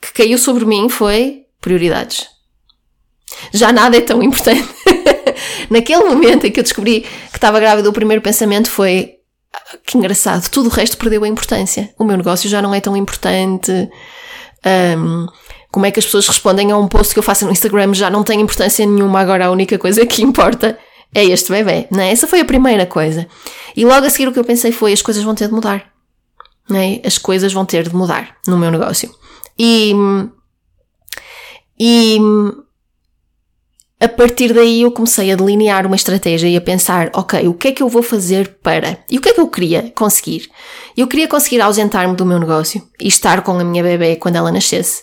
que 0.00 0.12
caiu 0.12 0.38
sobre 0.38 0.64
mim 0.64 0.88
foi 0.88 1.46
prioridades. 1.60 2.28
Já 3.52 3.72
nada 3.72 3.96
é 3.96 4.00
tão 4.00 4.22
importante. 4.22 4.68
Naquele 5.68 6.04
momento 6.04 6.46
em 6.46 6.52
que 6.52 6.60
eu 6.60 6.64
descobri 6.64 7.00
que 7.00 7.36
estava 7.36 7.58
grávida, 7.58 7.88
o 7.88 7.92
primeiro 7.92 8.22
pensamento 8.22 8.70
foi: 8.70 9.14
ah, 9.52 9.78
que 9.84 9.98
engraçado, 9.98 10.48
tudo 10.48 10.68
o 10.68 10.72
resto 10.72 10.96
perdeu 10.96 11.24
a 11.24 11.28
importância. 11.28 11.92
O 11.98 12.04
meu 12.04 12.16
negócio 12.16 12.48
já 12.48 12.62
não 12.62 12.74
é 12.74 12.80
tão 12.80 12.96
importante. 12.96 13.72
Um, 14.98 15.26
como 15.74 15.86
é 15.86 15.90
que 15.90 15.98
as 15.98 16.04
pessoas 16.04 16.28
respondem 16.28 16.70
a 16.70 16.78
um 16.78 16.86
post 16.86 17.12
que 17.12 17.18
eu 17.18 17.22
faço 17.22 17.44
no 17.44 17.50
Instagram 17.50 17.92
já 17.94 18.08
não 18.08 18.22
tem 18.22 18.40
importância 18.40 18.86
nenhuma, 18.86 19.18
agora 19.18 19.46
a 19.46 19.50
única 19.50 19.76
coisa 19.76 20.06
que 20.06 20.22
importa 20.22 20.78
é 21.12 21.24
este 21.24 21.50
bebê, 21.50 21.88
né? 21.90 22.12
Essa 22.12 22.28
foi 22.28 22.38
a 22.38 22.44
primeira 22.44 22.86
coisa. 22.86 23.26
E 23.76 23.84
logo 23.84 24.06
a 24.06 24.08
seguir 24.08 24.28
o 24.28 24.32
que 24.32 24.38
eu 24.38 24.44
pensei 24.44 24.70
foi: 24.70 24.92
as 24.92 25.02
coisas 25.02 25.24
vão 25.24 25.34
ter 25.34 25.48
de 25.48 25.52
mudar. 25.52 25.90
Né? 26.70 27.00
As 27.04 27.18
coisas 27.18 27.52
vão 27.52 27.64
ter 27.66 27.88
de 27.88 27.94
mudar 27.94 28.36
no 28.46 28.56
meu 28.56 28.70
negócio. 28.70 29.12
E, 29.58 29.92
e 31.76 32.20
a 33.98 34.08
partir 34.08 34.52
daí 34.52 34.82
eu 34.82 34.92
comecei 34.92 35.32
a 35.32 35.34
delinear 35.34 35.86
uma 35.86 35.96
estratégia 35.96 36.46
e 36.46 36.56
a 36.56 36.60
pensar, 36.60 37.10
ok, 37.14 37.48
o 37.48 37.54
que 37.54 37.68
é 37.68 37.72
que 37.72 37.82
eu 37.82 37.88
vou 37.88 38.02
fazer 38.02 38.58
para? 38.62 38.98
E 39.10 39.18
o 39.18 39.20
que 39.20 39.30
é 39.30 39.32
que 39.32 39.40
eu 39.40 39.48
queria 39.48 39.90
conseguir? 39.92 40.48
Eu 40.96 41.08
queria 41.08 41.26
conseguir 41.26 41.60
ausentar-me 41.60 42.14
do 42.14 42.24
meu 42.24 42.38
negócio 42.38 42.80
e 43.00 43.08
estar 43.08 43.42
com 43.42 43.58
a 43.58 43.64
minha 43.64 43.82
bebê 43.82 44.14
quando 44.14 44.36
ela 44.36 44.52
nascesse. 44.52 45.02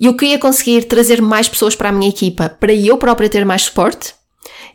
Eu 0.00 0.16
queria 0.16 0.38
conseguir 0.38 0.84
trazer 0.84 1.20
mais 1.20 1.48
pessoas 1.48 1.74
para 1.74 1.88
a 1.88 1.92
minha 1.92 2.10
equipa, 2.10 2.48
para 2.48 2.72
eu 2.72 2.96
própria 2.96 3.28
ter 3.28 3.44
mais 3.44 3.62
suporte 3.62 4.14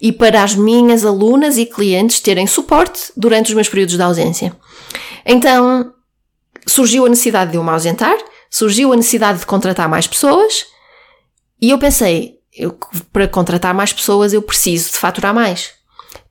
e 0.01 0.11
para 0.11 0.43
as 0.43 0.55
minhas 0.55 1.05
alunas 1.05 1.57
e 1.57 1.65
clientes 1.65 2.19
terem 2.19 2.47
suporte 2.47 3.11
durante 3.15 3.49
os 3.49 3.53
meus 3.53 3.69
períodos 3.69 3.95
de 3.95 4.01
ausência. 4.01 4.55
Então, 5.25 5.93
surgiu 6.67 7.05
a 7.05 7.09
necessidade 7.09 7.51
de 7.51 7.57
eu 7.57 7.63
me 7.63 7.69
ausentar 7.69 8.17
surgiu 8.53 8.93
a 8.93 8.95
necessidade 8.95 9.39
de 9.39 9.47
contratar 9.47 9.89
mais 9.89 10.05
pessoas 10.05 10.67
e 11.59 11.71
eu 11.71 11.79
pensei, 11.79 12.35
eu, 12.55 12.77
para 13.11 13.27
contratar 13.27 13.73
mais 13.73 13.91
pessoas 13.91 14.31
eu 14.31 14.43
preciso 14.43 14.91
de 14.91 14.97
faturar 14.99 15.33
mais. 15.33 15.71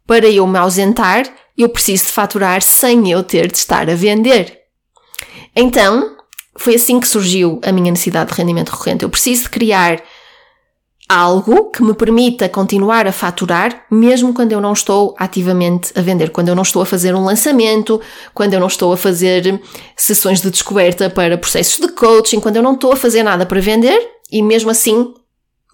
Para 0.07 0.29
eu 0.29 0.47
me 0.47 0.57
ausentar, 0.57 1.25
eu 1.59 1.69
preciso 1.69 2.07
de 2.07 2.13
faturar 2.13 2.63
sem 2.63 3.11
eu 3.11 3.25
ter 3.25 3.51
de 3.51 3.59
estar 3.59 3.91
a 3.91 3.95
vender. 3.97 4.61
Então, 5.57 6.12
foi 6.57 6.75
assim 6.75 7.01
que 7.01 7.09
surgiu 7.09 7.61
a 7.63 7.73
minha 7.73 7.91
necessidade 7.91 8.31
de 8.31 8.37
rendimento 8.37 8.71
recorrente. 8.71 9.05
Eu 9.05 9.11
preciso 9.11 9.45
de 9.45 9.51
criar 9.51 10.03
algo 11.09 11.71
que 11.71 11.83
me 11.83 11.93
permita 11.93 12.49
continuar 12.49 13.07
a 13.07 13.13
faturar, 13.13 13.85
mesmo 13.91 14.33
quando 14.33 14.53
eu 14.53 14.61
não 14.61 14.73
estou 14.73 15.15
ativamente 15.19 15.93
a 15.95 16.01
vender, 16.01 16.31
quando 16.31 16.49
eu 16.49 16.55
não 16.55 16.63
estou 16.63 16.81
a 16.81 16.87
fazer 16.87 17.15
um 17.15 17.25
lançamento, 17.25 18.01
quando 18.33 18.55
eu 18.55 18.61
não 18.61 18.67
estou 18.67 18.93
a 18.93 18.97
fazer 18.97 19.61
sessões 19.97 20.41
de 20.41 20.51
descoberta 20.51 21.11
para 21.11 21.37
processos 21.37 21.79
de 21.79 21.93
coaching, 21.93 22.41
quando 22.41 22.57
eu 22.57 22.63
não 22.63 22.75
estou 22.75 22.93
a 22.93 22.97
fazer 22.97 23.23
nada 23.23 23.45
para 23.45 23.61
vender 23.61 24.11
e 24.31 24.43
mesmo 24.43 24.71
assim 24.71 25.13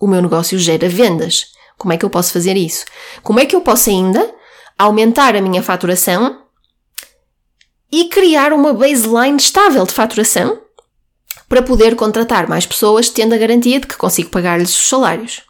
o 0.00 0.06
meu 0.06 0.20
negócio 0.20 0.58
gera 0.58 0.88
vendas. 0.88 1.52
Como 1.76 1.92
é 1.92 1.97
que 1.97 2.04
eu 2.04 2.11
posso 2.11 2.32
fazer 2.32 2.56
isso? 2.56 2.85
Como 3.23 3.38
é 3.38 3.47
que 3.47 3.54
eu 3.54 3.61
posso 3.61 3.90
ainda 3.90 4.35
aumentar 4.76 5.37
a 5.37 5.40
minha 5.40 5.62
faturação 5.62 6.42
e 7.90 8.08
criar 8.08 8.52
uma 8.52 8.73
baseline 8.73 9.37
estável 9.37 9.85
de 9.87 9.92
faturação 9.92 10.61
para 11.49 11.62
poder 11.62 11.97
contratar 11.97 12.49
mais 12.49 12.67
pessoas, 12.67 13.09
tendo 13.09 13.35
a 13.35 13.38
garantia 13.38 13.81
de 13.81 13.87
que 13.87 13.97
consigo 13.97 14.31
pagar-lhes 14.31 14.71
os 14.71 14.88
salários. 14.88 15.43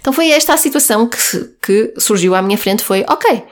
Então 0.00 0.12
foi 0.12 0.30
esta 0.30 0.54
a 0.54 0.56
situação 0.56 1.06
que, 1.06 1.18
que 1.62 1.94
surgiu 1.98 2.34
à 2.34 2.42
minha 2.42 2.58
frente, 2.58 2.82
foi, 2.82 3.04
ok, 3.08 3.44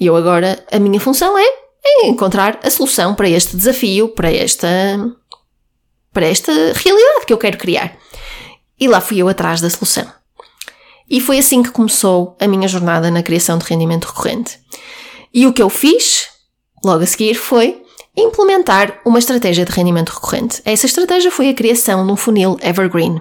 eu 0.00 0.16
agora, 0.16 0.64
a 0.72 0.78
minha 0.78 1.00
função 1.00 1.38
é, 1.38 1.44
é 1.84 2.06
encontrar 2.06 2.58
a 2.62 2.70
solução 2.70 3.14
para 3.14 3.28
este 3.28 3.56
desafio, 3.56 4.08
para 4.08 4.32
esta, 4.32 4.68
para 6.12 6.26
esta 6.26 6.52
realidade 6.52 7.26
que 7.26 7.32
eu 7.32 7.38
quero 7.38 7.58
criar. 7.58 7.96
E 8.78 8.88
lá 8.88 9.00
fui 9.00 9.18
eu 9.18 9.28
atrás 9.28 9.60
da 9.60 9.70
solução. 9.70 10.10
E 11.08 11.20
foi 11.20 11.38
assim 11.38 11.62
que 11.62 11.70
começou 11.70 12.36
a 12.40 12.46
minha 12.46 12.68
jornada 12.68 13.10
na 13.10 13.22
criação 13.22 13.58
de 13.58 13.66
rendimento 13.66 14.06
recorrente. 14.06 14.58
E 15.34 15.46
o 15.46 15.52
que 15.52 15.62
eu 15.62 15.68
fiz, 15.68 16.28
logo 16.84 17.02
a 17.02 17.06
seguir, 17.06 17.34
foi 17.34 17.82
implementar 18.20 19.00
uma 19.04 19.18
estratégia 19.18 19.64
de 19.64 19.72
rendimento 19.72 20.10
recorrente. 20.10 20.60
Essa 20.64 20.86
estratégia 20.86 21.30
foi 21.30 21.48
a 21.48 21.54
criação 21.54 22.06
de 22.06 22.12
um 22.12 22.16
funil 22.16 22.56
Evergreen. 22.62 23.20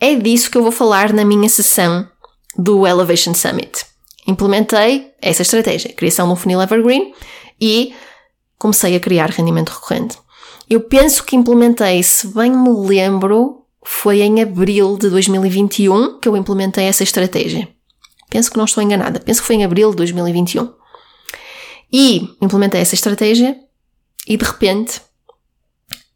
É 0.00 0.14
disso 0.14 0.50
que 0.50 0.58
eu 0.58 0.62
vou 0.62 0.72
falar 0.72 1.12
na 1.12 1.24
minha 1.24 1.48
sessão 1.48 2.08
do 2.56 2.86
Elevation 2.86 3.34
Summit. 3.34 3.84
Implementei 4.26 5.12
essa 5.20 5.42
estratégia, 5.42 5.92
criação 5.92 6.26
de 6.26 6.32
um 6.32 6.36
funil 6.36 6.60
Evergreen 6.60 7.14
e 7.60 7.94
comecei 8.58 8.94
a 8.94 9.00
criar 9.00 9.30
rendimento 9.30 9.70
recorrente. 9.70 10.18
Eu 10.68 10.80
penso 10.80 11.24
que 11.24 11.36
implementei, 11.36 12.02
se 12.02 12.28
bem 12.28 12.50
me 12.50 12.70
lembro, 12.70 13.64
foi 13.84 14.20
em 14.20 14.40
abril 14.40 14.96
de 14.96 15.10
2021 15.10 16.18
que 16.18 16.28
eu 16.28 16.36
implementei 16.36 16.84
essa 16.84 17.02
estratégia. 17.02 17.68
Penso 18.30 18.50
que 18.50 18.56
não 18.56 18.64
estou 18.64 18.82
enganada. 18.82 19.20
Penso 19.20 19.40
que 19.40 19.46
foi 19.46 19.56
em 19.56 19.64
abril 19.64 19.90
de 19.90 19.96
2021. 19.96 20.72
E 21.92 22.30
implementei 22.40 22.80
essa 22.80 22.94
estratégia 22.94 23.56
e 24.26 24.36
de 24.36 24.44
repente 24.44 25.00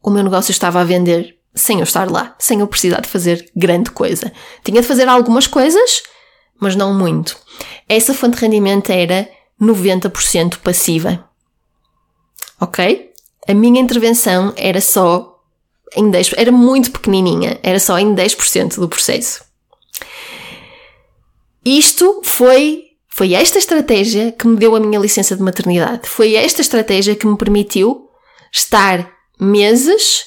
o 0.01 0.09
meu 0.09 0.23
negócio 0.23 0.51
estava 0.51 0.79
a 0.81 0.83
vender 0.83 1.37
sem 1.53 1.79
eu 1.79 1.83
estar 1.83 2.09
lá, 2.09 2.35
sem 2.39 2.59
eu 2.59 2.67
precisar 2.67 3.01
de 3.01 3.09
fazer 3.09 3.49
grande 3.55 3.91
coisa. 3.91 4.31
Tinha 4.63 4.81
de 4.81 4.87
fazer 4.87 5.07
algumas 5.09 5.47
coisas, 5.47 6.03
mas 6.59 6.75
não 6.75 6.93
muito. 6.93 7.37
Essa 7.89 8.13
fonte 8.13 8.35
de 8.35 8.41
rendimento 8.41 8.91
era 8.91 9.27
90% 9.59 10.59
passiva. 10.59 11.27
Ok? 12.61 13.11
A 13.47 13.53
minha 13.53 13.81
intervenção 13.81 14.53
era 14.55 14.79
só 14.81 15.41
em 15.95 16.11
10%, 16.11 16.33
era 16.37 16.51
muito 16.51 16.91
pequenininha, 16.91 17.59
era 17.63 17.79
só 17.79 17.97
em 17.97 18.13
10% 18.13 18.75
do 18.75 18.89
processo. 18.89 19.43
Isto 21.65 22.21
foi 22.23 22.86
foi 23.17 23.33
esta 23.33 23.57
estratégia 23.57 24.31
que 24.31 24.47
me 24.47 24.55
deu 24.57 24.75
a 24.75 24.79
minha 24.79 24.99
licença 24.99 25.35
de 25.35 25.41
maternidade. 25.41 26.07
Foi 26.07 26.35
esta 26.35 26.61
estratégia 26.61 27.15
que 27.15 27.25
me 27.25 27.35
permitiu 27.35 28.07
estar 28.53 29.09
meses 29.39 30.23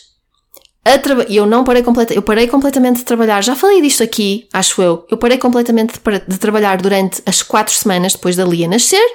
a 0.84 0.98
trabalhar. 0.98 1.30
Eu 1.30 1.46
não 1.46 1.62
parei 1.62 1.84
completamente, 1.84 2.16
eu 2.16 2.22
parei 2.22 2.48
completamente 2.48 2.96
de 2.96 3.04
trabalhar. 3.04 3.44
Já 3.44 3.54
falei 3.54 3.80
disto 3.80 4.02
aqui, 4.02 4.48
acho 4.52 4.82
eu. 4.82 5.06
Eu 5.08 5.16
parei 5.16 5.38
completamente 5.38 5.92
de, 5.92 6.20
de 6.26 6.36
trabalhar 6.36 6.82
durante 6.82 7.22
as 7.24 7.44
quatro 7.44 7.72
semanas 7.72 8.14
depois 8.14 8.34
da 8.34 8.44
Lia 8.44 8.66
nascer 8.66 9.06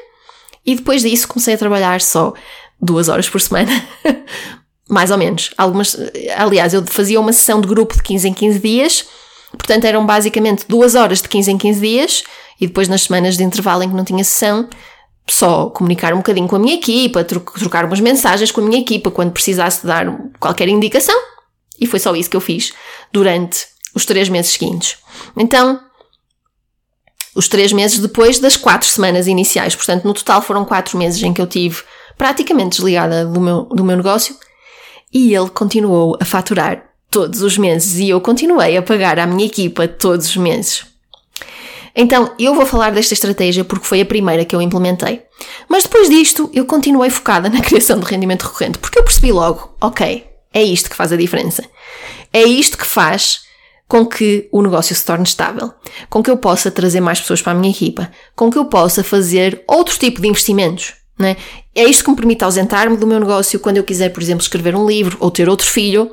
e 0.65 0.73
depois 0.73 1.01
disso 1.01 1.27
comecei 1.27 1.55
a 1.55 1.57
trabalhar 1.57 1.99
só 1.99 2.33
duas 2.81 3.09
horas 3.09 3.27
por 3.27 3.41
semana. 3.41 3.85
Mais 4.87 5.11
ou 5.11 5.17
menos. 5.17 5.53
Algumas, 5.57 5.97
aliás, 6.37 6.73
eu 6.73 6.85
fazia 6.87 7.19
uma 7.19 7.33
sessão 7.33 7.59
de 7.59 7.67
grupo 7.67 7.93
de 7.93 8.03
15 8.03 8.29
em 8.29 8.33
15 8.33 8.59
dias, 8.59 9.05
portanto 9.57 9.85
eram 9.85 10.05
basicamente 10.05 10.65
duas 10.67 10.95
horas 10.95 11.21
de 11.21 11.29
15 11.29 11.51
em 11.51 11.57
15 11.57 11.79
dias 11.79 12.23
e 12.59 12.67
depois 12.67 12.87
nas 12.87 13.03
semanas 13.03 13.37
de 13.37 13.43
intervalo 13.43 13.83
em 13.83 13.89
que 13.89 13.95
não 13.95 14.03
tinha 14.03 14.23
sessão, 14.23 14.69
só 15.27 15.69
comunicar 15.69 16.13
um 16.13 16.17
bocadinho 16.17 16.47
com 16.47 16.55
a 16.55 16.59
minha 16.59 16.75
equipa, 16.75 17.23
trocar 17.23 17.85
umas 17.85 17.99
mensagens 17.99 18.51
com 18.51 18.61
a 18.61 18.63
minha 18.63 18.79
equipa 18.79 19.09
quando 19.09 19.31
precisasse 19.31 19.85
dar 19.85 20.05
qualquer 20.39 20.67
indicação. 20.67 21.19
E 21.79 21.85
foi 21.85 21.99
só 21.99 22.15
isso 22.15 22.29
que 22.29 22.37
eu 22.37 22.41
fiz 22.41 22.71
durante 23.11 23.65
os 23.93 24.05
três 24.05 24.29
meses 24.29 24.51
seguintes. 24.51 24.97
Então, 25.35 25.79
os 27.35 27.47
três 27.49 27.73
meses 27.73 27.99
depois 27.99 28.39
das 28.39 28.55
quatro 28.55 28.87
semanas 28.87 29.27
iniciais. 29.27 29.75
Portanto, 29.75 30.05
no 30.05 30.13
total 30.13 30.41
foram 30.41 30.63
quatro 30.63 30.97
meses 30.97 31.21
em 31.21 31.33
que 31.33 31.41
eu 31.41 31.47
tive 31.47 31.83
praticamente 32.17 32.77
desligada 32.77 33.25
do 33.25 33.41
meu, 33.41 33.63
do 33.63 33.83
meu 33.83 33.97
negócio 33.97 34.37
e 35.13 35.35
ele 35.35 35.49
continuou 35.49 36.17
a 36.21 36.25
faturar 36.25 36.84
todos 37.15 37.41
os 37.41 37.57
meses 37.57 37.97
e 37.97 38.09
eu 38.09 38.19
continuei 38.19 38.75
a 38.75 38.81
pagar 38.81 39.17
à 39.19 39.25
minha 39.25 39.45
equipa 39.45 39.87
todos 39.87 40.27
os 40.27 40.35
meses. 40.35 40.85
Então, 41.95 42.33
eu 42.37 42.53
vou 42.53 42.65
falar 42.65 42.91
desta 42.91 43.13
estratégia 43.13 43.63
porque 43.63 43.85
foi 43.85 44.01
a 44.01 44.05
primeira 44.05 44.43
que 44.43 44.53
eu 44.53 44.61
implementei. 44.61 45.21
Mas 45.69 45.83
depois 45.83 46.09
disto, 46.09 46.49
eu 46.53 46.65
continuei 46.65 47.09
focada 47.09 47.49
na 47.49 47.61
criação 47.63 48.01
de 48.01 48.05
rendimento 48.05 48.43
recorrente, 48.43 48.79
porque 48.79 48.99
eu 48.99 49.03
percebi 49.05 49.31
logo, 49.31 49.77
ok, 49.79 50.27
é 50.53 50.61
isto 50.61 50.89
que 50.89 50.95
faz 50.95 51.13
a 51.13 51.15
diferença. 51.15 51.63
É 52.33 52.43
isto 52.43 52.77
que 52.77 52.85
faz 52.85 53.45
com 53.87 54.05
que 54.05 54.49
o 54.51 54.61
negócio 54.61 54.93
se 54.93 55.05
torne 55.05 55.23
estável, 55.23 55.71
com 56.09 56.21
que 56.21 56.29
eu 56.29 56.35
possa 56.35 56.69
trazer 56.69 56.99
mais 56.99 57.21
pessoas 57.21 57.41
para 57.41 57.53
a 57.53 57.55
minha 57.55 57.71
equipa, 57.71 58.11
com 58.35 58.51
que 58.51 58.57
eu 58.57 58.65
possa 58.65 59.05
fazer 59.05 59.63
outro 59.69 59.97
tipo 59.97 60.19
de 60.19 60.27
investimentos. 60.27 60.95
Né? 61.17 61.37
É 61.73 61.85
isto 61.85 62.03
que 62.03 62.09
me 62.09 62.15
permite 62.17 62.43
ausentar-me 62.43 62.97
do 62.97 63.07
meu 63.07 63.21
negócio 63.21 63.57
quando 63.57 63.77
eu 63.77 63.85
quiser, 63.85 64.09
por 64.09 64.21
exemplo, 64.21 64.41
escrever 64.41 64.75
um 64.75 64.85
livro 64.85 65.15
ou 65.21 65.31
ter 65.31 65.47
outro 65.47 65.65
filho. 65.65 66.11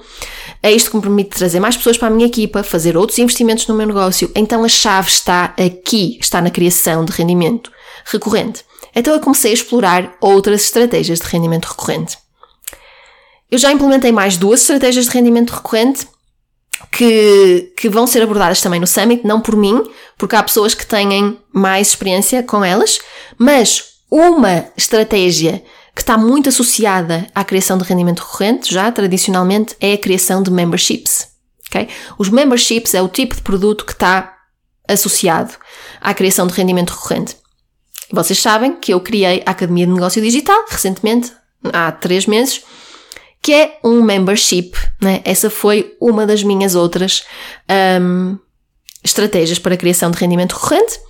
É 0.63 0.71
isto 0.71 0.91
que 0.91 0.97
me 0.97 1.03
permite 1.03 1.31
trazer 1.31 1.59
mais 1.59 1.77
pessoas 1.77 1.99
para 1.99 2.09
a 2.09 2.11
minha 2.11 2.27
equipa, 2.27 2.63
fazer 2.63 2.97
outros 2.97 3.19
investimentos 3.19 3.67
no 3.67 3.75
meu 3.75 3.87
negócio. 3.87 4.31
Então 4.35 4.65
a 4.65 4.69
chave 4.69 5.09
está 5.09 5.55
aqui, 5.59 6.19
está 6.21 6.41
na 6.41 6.51
criação 6.51 7.05
de 7.05 7.13
rendimento 7.13 7.71
recorrente. 8.05 8.65
Então 8.95 9.13
eu 9.13 9.21
comecei 9.21 9.51
a 9.51 9.55
explorar 9.55 10.15
outras 10.21 10.63
estratégias 10.63 11.19
de 11.19 11.27
rendimento 11.27 11.67
recorrente. 11.67 12.17
Eu 13.51 13.59
já 13.59 13.73
implementei 13.73 14.13
mais 14.13 14.37
duas 14.37 14.61
estratégias 14.61 15.07
de 15.07 15.11
rendimento 15.11 15.51
recorrente 15.51 16.07
que, 16.91 17.73
que 17.77 17.89
vão 17.89 18.07
ser 18.07 18.23
abordadas 18.23 18.61
também 18.61 18.81
no 18.81 18.87
Summit, 18.87 19.27
não 19.27 19.41
por 19.41 19.57
mim, 19.57 19.83
porque 20.17 20.37
há 20.37 20.43
pessoas 20.43 20.75
que 20.75 20.87
têm 20.87 21.39
mais 21.53 21.89
experiência 21.89 22.43
com 22.43 22.65
elas, 22.65 22.99
mas 23.37 23.93
uma 24.11 24.67
estratégia 24.77 25.63
que 25.95 26.01
está 26.01 26.17
muito 26.17 26.49
associada 26.49 27.27
à 27.35 27.45
criação 27.45 27.77
de 27.77 27.85
rendimento 27.85 28.21
recorrente, 28.21 28.73
já 28.73 28.91
tradicionalmente, 28.91 29.77
é 29.81 29.93
a 29.93 29.99
criação 29.99 30.43
de 30.43 30.51
memberships. 30.51 31.29
Okay? 31.69 31.89
Os 32.19 32.29
memberships 32.29 32.95
é 32.95 33.03
o 33.03 33.09
tipo 33.09 33.35
de 33.35 33.43
produto 33.43 33.85
que 33.85 33.93
está 33.93 34.37
associado 34.89 35.55
à 36.01 36.13
criação 36.15 36.47
de 36.47 36.55
rendimento 36.55 36.91
recorrente. 36.91 37.37
Vocês 38.11 38.39
sabem 38.39 38.77
que 38.77 38.93
eu 38.93 39.01
criei 39.01 39.43
a 39.47 39.51
Academia 39.51 39.87
de 39.87 39.93
Negócio 39.93 40.21
Digital 40.21 40.67
recentemente, 40.69 41.33
há 41.73 41.91
três 41.93 42.27
meses, 42.27 42.63
que 43.41 43.53
é 43.53 43.81
um 43.83 44.03
membership. 44.03 44.73
Né? 45.01 45.21
Essa 45.25 45.49
foi 45.49 45.97
uma 46.01 46.27
das 46.27 46.43
minhas 46.43 46.75
outras 46.75 47.25
um, 48.01 48.39
estratégias 49.03 49.59
para 49.59 49.75
a 49.75 49.79
criação 49.79 50.11
de 50.11 50.19
rendimento 50.19 50.53
recorrente. 50.53 51.01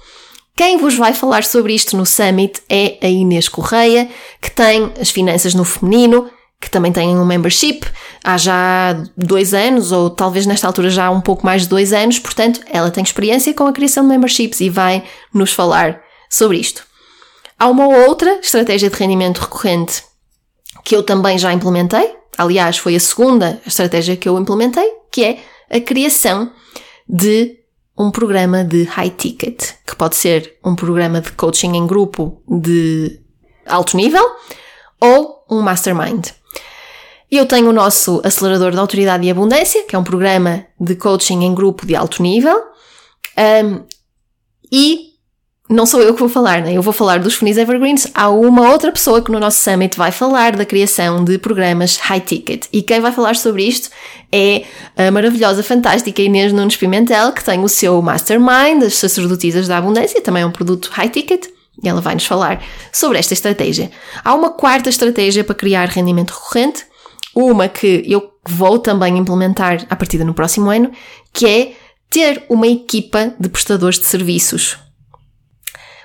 Quem 0.55 0.77
vos 0.77 0.97
vai 0.97 1.15
falar 1.15 1.45
sobre 1.45 1.75
isto 1.75 1.97
no 1.97 2.05
Summit 2.05 2.61
é 2.69 2.99
a 3.03 3.09
Inês 3.09 3.49
Correia, 3.49 4.09
que 4.41 4.51
tem 4.51 4.93
as 5.01 5.11
finanças 5.11 5.55
no 5.55 5.65
feminino, 5.65 6.31
que 6.61 6.71
também 6.71 6.93
tem 6.93 7.17
um 7.17 7.25
membership 7.25 7.81
há 8.23 8.37
já 8.37 9.03
dois 9.17 9.55
anos, 9.55 9.91
ou 9.91 10.11
talvez 10.11 10.47
nesta 10.47 10.67
altura 10.67 10.91
já 10.91 11.07
há 11.07 11.11
um 11.11 11.21
pouco 11.21 11.45
mais 11.45 11.63
de 11.63 11.69
dois 11.69 11.93
anos, 11.93 12.19
portanto, 12.19 12.61
ela 12.71 12.91
tem 12.91 13.03
experiência 13.03 13.53
com 13.55 13.67
a 13.67 13.73
criação 13.73 14.05
de 14.05 14.11
memberships 14.11 14.61
e 14.61 14.69
vai 14.69 15.03
nos 15.33 15.53
falar 15.53 16.01
sobre 16.31 16.59
isto. 16.59 16.85
Há 17.59 17.69
uma 17.69 17.87
outra 17.87 18.39
estratégia 18.41 18.91
de 18.91 18.97
rendimento 18.97 19.39
recorrente 19.39 20.05
que 20.85 20.95
eu 20.95 21.03
também 21.03 21.39
já 21.39 21.53
implementei, 21.53 22.15
aliás, 22.37 22.77
foi 22.77 22.95
a 22.95 23.01
segunda 23.01 23.61
estratégia 23.67 24.17
que 24.17 24.29
eu 24.29 24.39
implementei, 24.39 24.89
que 25.11 25.25
é 25.25 25.39
a 25.71 25.81
criação 25.81 26.53
de 27.09 27.62
um 27.97 28.11
programa 28.11 28.65
de 28.65 28.85
high 28.85 29.11
ticket, 29.11 29.75
que 29.87 29.95
pode 29.97 30.17
ser 30.17 30.59
um 30.65 30.75
programa 30.75 31.21
de 31.21 31.33
coaching 31.33 31.77
em 31.77 31.87
grupo 31.87 32.43
de 32.49 33.21
alto 33.67 33.97
nível 33.97 34.25
ou 35.01 35.45
um 35.51 35.61
mastermind. 35.61 36.29
Eu 37.31 37.47
tenho 37.47 37.71
o 37.71 37.73
nosso 37.73 38.21
acelerador 38.25 38.73
de 38.73 38.79
autoridade 38.79 39.27
e 39.27 39.31
abundância, 39.31 39.85
que 39.85 39.97
é 39.97 39.99
um 39.99 40.05
programa 40.05 40.67
de 40.79 40.95
coaching 40.97 41.45
em 41.45 41.55
grupo 41.55 41.87
de 41.87 41.97
alto 41.97 42.23
nível, 42.23 42.63
um, 43.65 43.85
e 44.71 45.12
não 45.73 45.87
sou 45.87 46.03
eu 46.03 46.13
que 46.13 46.21
vou 46.21 46.29
falar, 46.29 46.61
né? 46.61 46.75
eu 46.75 46.83
vou 46.83 46.93
falar 46.93 47.19
dos 47.19 47.35
funis 47.35 47.57
evergreens. 47.57 48.07
Há 48.15 48.29
uma 48.29 48.71
outra 48.71 48.93
pessoa 48.93 49.23
que 49.23 49.33
no 49.33 49.41
nosso 49.41 49.59
summit 49.59 49.97
vai 49.97 50.13
falar 50.13 50.55
da 50.55 50.67
criação 50.67 51.25
de 51.25 51.39
programas 51.39 51.97
high 51.97 52.21
ticket. 52.21 52.67
E 52.73 52.83
quem 52.83 53.01
vai 53.01 53.11
falar 53.11 53.35
sobre 53.37 53.65
isto 53.65 53.91
é 54.31 54.65
a 54.97 55.11
maravilhosa, 55.11 55.63
fantástica 55.63 56.21
Inês 56.21 56.53
Nunes 56.53 56.77
Pimentel, 56.77 57.33
que 57.33 57.43
tem 57.43 57.65
o 57.65 57.69
seu 57.69 58.01
mastermind, 58.03 58.83
as 58.85 58.95
sacerdotisas 58.95 59.67
da 59.67 59.79
abundância, 59.79 60.21
também 60.21 60.43
é 60.43 60.47
um 60.47 60.53
produto 60.53 60.91
high 60.93 61.09
ticket. 61.09 61.47
E 61.83 61.89
ela 61.89 62.03
vai 62.03 62.15
nos 62.15 62.27
falar 62.27 62.63
sobre 62.93 63.19
esta 63.19 63.33
estratégia. 63.33 63.91
Há 64.23 64.35
uma 64.35 64.51
quarta 64.51 64.91
estratégia 64.91 65.43
para 65.43 65.55
criar 65.55 65.89
rendimento 65.89 66.31
recorrente, 66.33 66.85
uma 67.35 67.67
que 67.67 68.05
eu 68.07 68.31
vou 68.47 68.79
também 68.79 69.17
implementar 69.17 69.87
a 69.89 69.97
partir 69.97 70.23
do 70.23 70.35
próximo 70.35 70.69
ano, 70.69 70.91
que 71.33 71.47
é 71.47 71.73
ter 72.11 72.45
uma 72.51 72.67
equipa 72.67 73.35
de 73.41 73.49
prestadores 73.49 73.99
de 73.99 74.05
serviços. 74.05 74.77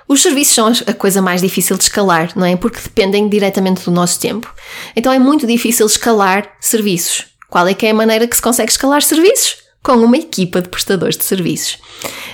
Os 0.08 0.22
serviços 0.22 0.54
são 0.54 0.72
a 0.86 0.94
coisa 0.94 1.20
mais 1.20 1.42
difícil 1.42 1.76
de 1.76 1.84
escalar, 1.84 2.32
não 2.34 2.46
é? 2.46 2.56
Porque 2.56 2.80
dependem 2.80 3.28
diretamente 3.28 3.84
do 3.84 3.90
nosso 3.90 4.18
tempo. 4.18 4.52
Então 4.96 5.12
é 5.12 5.18
muito 5.18 5.46
difícil 5.46 5.84
escalar 5.86 6.50
serviços. 6.60 7.26
Qual 7.50 7.66
é 7.68 7.74
que 7.74 7.86
é 7.86 7.90
a 7.90 7.94
maneira 7.94 8.26
que 8.26 8.34
se 8.34 8.42
consegue 8.42 8.70
escalar 8.70 9.02
serviços? 9.02 9.56
Com 9.82 9.92
uma 9.96 10.16
equipa 10.16 10.62
de 10.62 10.68
prestadores 10.68 11.16
de 11.16 11.24
serviços. 11.24 11.78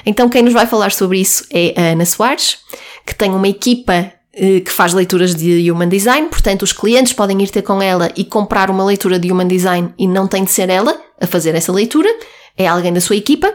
Então 0.07 0.29
quem 0.29 0.43
nos 0.43 0.53
vai 0.53 0.67
falar 0.67 0.93
sobre 0.93 1.21
isso 1.21 1.45
é 1.51 1.75
a 1.77 1.93
Ana 1.93 2.07
Soares, 2.07 2.59
que 3.05 3.15
tem 3.15 3.31
uma 3.33 3.49
equipa 3.49 4.13
eh, 4.33 4.61
que 4.61 4.71
faz 4.71 4.95
leituras 4.95 5.35
de 5.35 5.71
Human 5.71 5.89
Design, 5.89 6.29
portanto 6.29 6.63
os 6.63 6.73
clientes 6.73 7.13
podem 7.13 7.41
ir 7.43 7.51
ter 7.51 7.63
com 7.63 7.83
ela 7.83 8.11
e 8.17 8.25
comprar 8.25 8.71
uma 8.71 8.85
leitura 8.85 9.19
de 9.19 9.31
Human 9.31 9.47
Design 9.47 9.93
e 9.99 10.09
não 10.09 10.27
tem 10.27 10.45
de 10.45 10.51
ser 10.51 10.71
ela 10.71 11.01
a 11.21 11.27
fazer 11.27 11.55
essa 11.55 11.73
leitura, 11.73 12.09
é 12.57 12.67
alguém 12.67 12.93
da 12.93 13.01
sua 13.01 13.17
equipa 13.17 13.53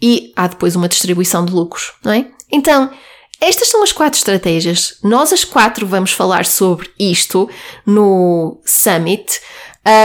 e 0.00 0.32
há 0.36 0.46
depois 0.46 0.76
uma 0.76 0.88
distribuição 0.88 1.44
de 1.44 1.52
lucros, 1.52 1.92
não 2.04 2.12
é? 2.12 2.26
Então, 2.52 2.90
estas 3.40 3.68
são 3.68 3.82
as 3.82 3.92
quatro 3.92 4.16
estratégias. 4.16 4.98
Nós, 5.02 5.32
as 5.32 5.44
quatro, 5.44 5.86
vamos 5.86 6.12
falar 6.12 6.46
sobre 6.46 6.90
isto 6.98 7.48
no 7.86 8.60
Summit. 8.64 9.40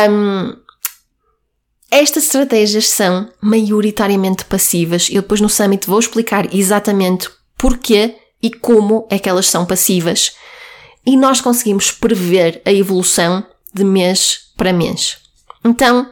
Um, 0.09 0.55
estas 1.91 2.25
estratégias 2.25 2.89
são 2.89 3.29
maioritariamente 3.41 4.45
passivas. 4.45 5.09
Eu 5.09 5.21
depois 5.21 5.41
no 5.41 5.49
Summit 5.49 5.87
vou 5.87 5.99
explicar 5.99 6.53
exatamente 6.53 7.29
porquê 7.57 8.15
e 8.41 8.51
como 8.51 9.07
é 9.09 9.17
que 9.17 9.29
elas 9.29 9.47
são 9.47 9.65
passivas. 9.65 10.33
E 11.05 11.17
nós 11.17 11.41
conseguimos 11.41 11.91
prever 11.91 12.61
a 12.65 12.71
evolução 12.71 13.45
de 13.73 13.83
mês 13.83 14.51
para 14.55 14.73
mês. 14.73 15.17
Então, 15.63 16.07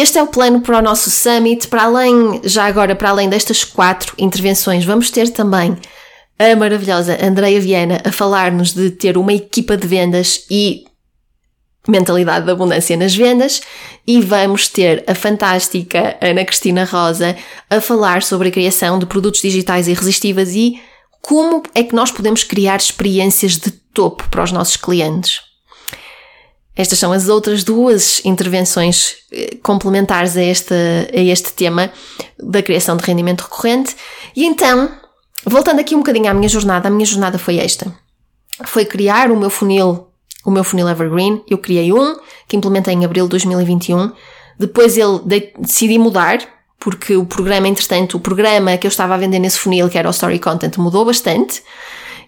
este 0.00 0.18
é 0.18 0.22
o 0.22 0.26
plano 0.26 0.60
para 0.60 0.78
o 0.78 0.82
nosso 0.82 1.10
summit. 1.10 1.68
Para 1.68 1.84
além, 1.84 2.40
já 2.44 2.64
agora, 2.66 2.94
para 2.94 3.10
além 3.10 3.28
destas 3.28 3.64
quatro 3.64 4.14
intervenções, 4.18 4.84
vamos 4.84 5.10
ter 5.10 5.30
também 5.30 5.76
a 6.38 6.54
maravilhosa 6.54 7.16
Andreia 7.24 7.60
Viana 7.60 8.00
a 8.04 8.12
falar-nos 8.12 8.72
de 8.72 8.90
ter 8.90 9.16
uma 9.16 9.32
equipa 9.32 9.76
de 9.76 9.86
vendas 9.86 10.44
e 10.50 10.84
mentalidade 11.88 12.44
de 12.44 12.50
abundância 12.50 12.96
nas 12.96 13.14
vendas 13.14 13.62
e 14.06 14.20
vamos 14.20 14.68
ter 14.68 15.04
a 15.06 15.14
fantástica 15.14 16.16
Ana 16.20 16.44
Cristina 16.44 16.84
Rosa 16.84 17.36
a 17.70 17.80
falar 17.80 18.22
sobre 18.22 18.48
a 18.48 18.50
criação 18.50 18.98
de 18.98 19.06
produtos 19.06 19.40
digitais 19.40 19.88
irresistíveis 19.88 20.54
e 20.54 20.80
como 21.22 21.62
é 21.74 21.82
que 21.82 21.94
nós 21.94 22.10
podemos 22.10 22.44
criar 22.44 22.76
experiências 22.76 23.56
de 23.56 23.70
topo 23.70 24.28
para 24.28 24.42
os 24.42 24.52
nossos 24.52 24.76
clientes. 24.76 25.45
Estas 26.76 26.98
são 26.98 27.10
as 27.10 27.28
outras 27.28 27.64
duas 27.64 28.22
intervenções 28.24 29.16
eh, 29.32 29.56
complementares 29.62 30.36
a 30.36 30.42
este, 30.42 30.74
a 30.74 31.20
este 31.20 31.52
tema 31.54 31.90
da 32.38 32.62
criação 32.62 32.96
de 32.98 33.04
rendimento 33.04 33.40
recorrente. 33.40 33.96
E 34.36 34.44
então, 34.44 34.90
voltando 35.44 35.80
aqui 35.80 35.94
um 35.94 35.98
bocadinho 35.98 36.30
à 36.30 36.34
minha 36.34 36.48
jornada, 36.48 36.88
a 36.88 36.90
minha 36.90 37.06
jornada 37.06 37.38
foi 37.38 37.58
esta. 37.58 37.90
Foi 38.66 38.84
criar 38.84 39.30
o 39.30 39.36
meu 39.36 39.48
funil, 39.48 40.08
o 40.44 40.50
meu 40.50 40.62
funil 40.62 40.86
Evergreen. 40.88 41.42
Eu 41.48 41.56
criei 41.56 41.92
um, 41.92 42.16
que 42.46 42.56
implementei 42.56 42.92
em 42.92 43.04
abril 43.06 43.24
de 43.24 43.30
2021. 43.30 44.12
Depois 44.58 44.98
ele 44.98 45.20
decidi 45.58 45.98
mudar, 45.98 46.38
porque 46.78 47.16
o 47.16 47.24
programa, 47.24 47.68
entretanto, 47.68 48.18
o 48.18 48.20
programa 48.20 48.76
que 48.76 48.86
eu 48.86 48.90
estava 48.90 49.14
a 49.14 49.18
vender 49.18 49.38
nesse 49.38 49.58
funil, 49.58 49.88
que 49.88 49.96
era 49.96 50.08
o 50.08 50.10
Story 50.10 50.38
Content, 50.38 50.76
mudou 50.76 51.06
bastante. 51.06 51.62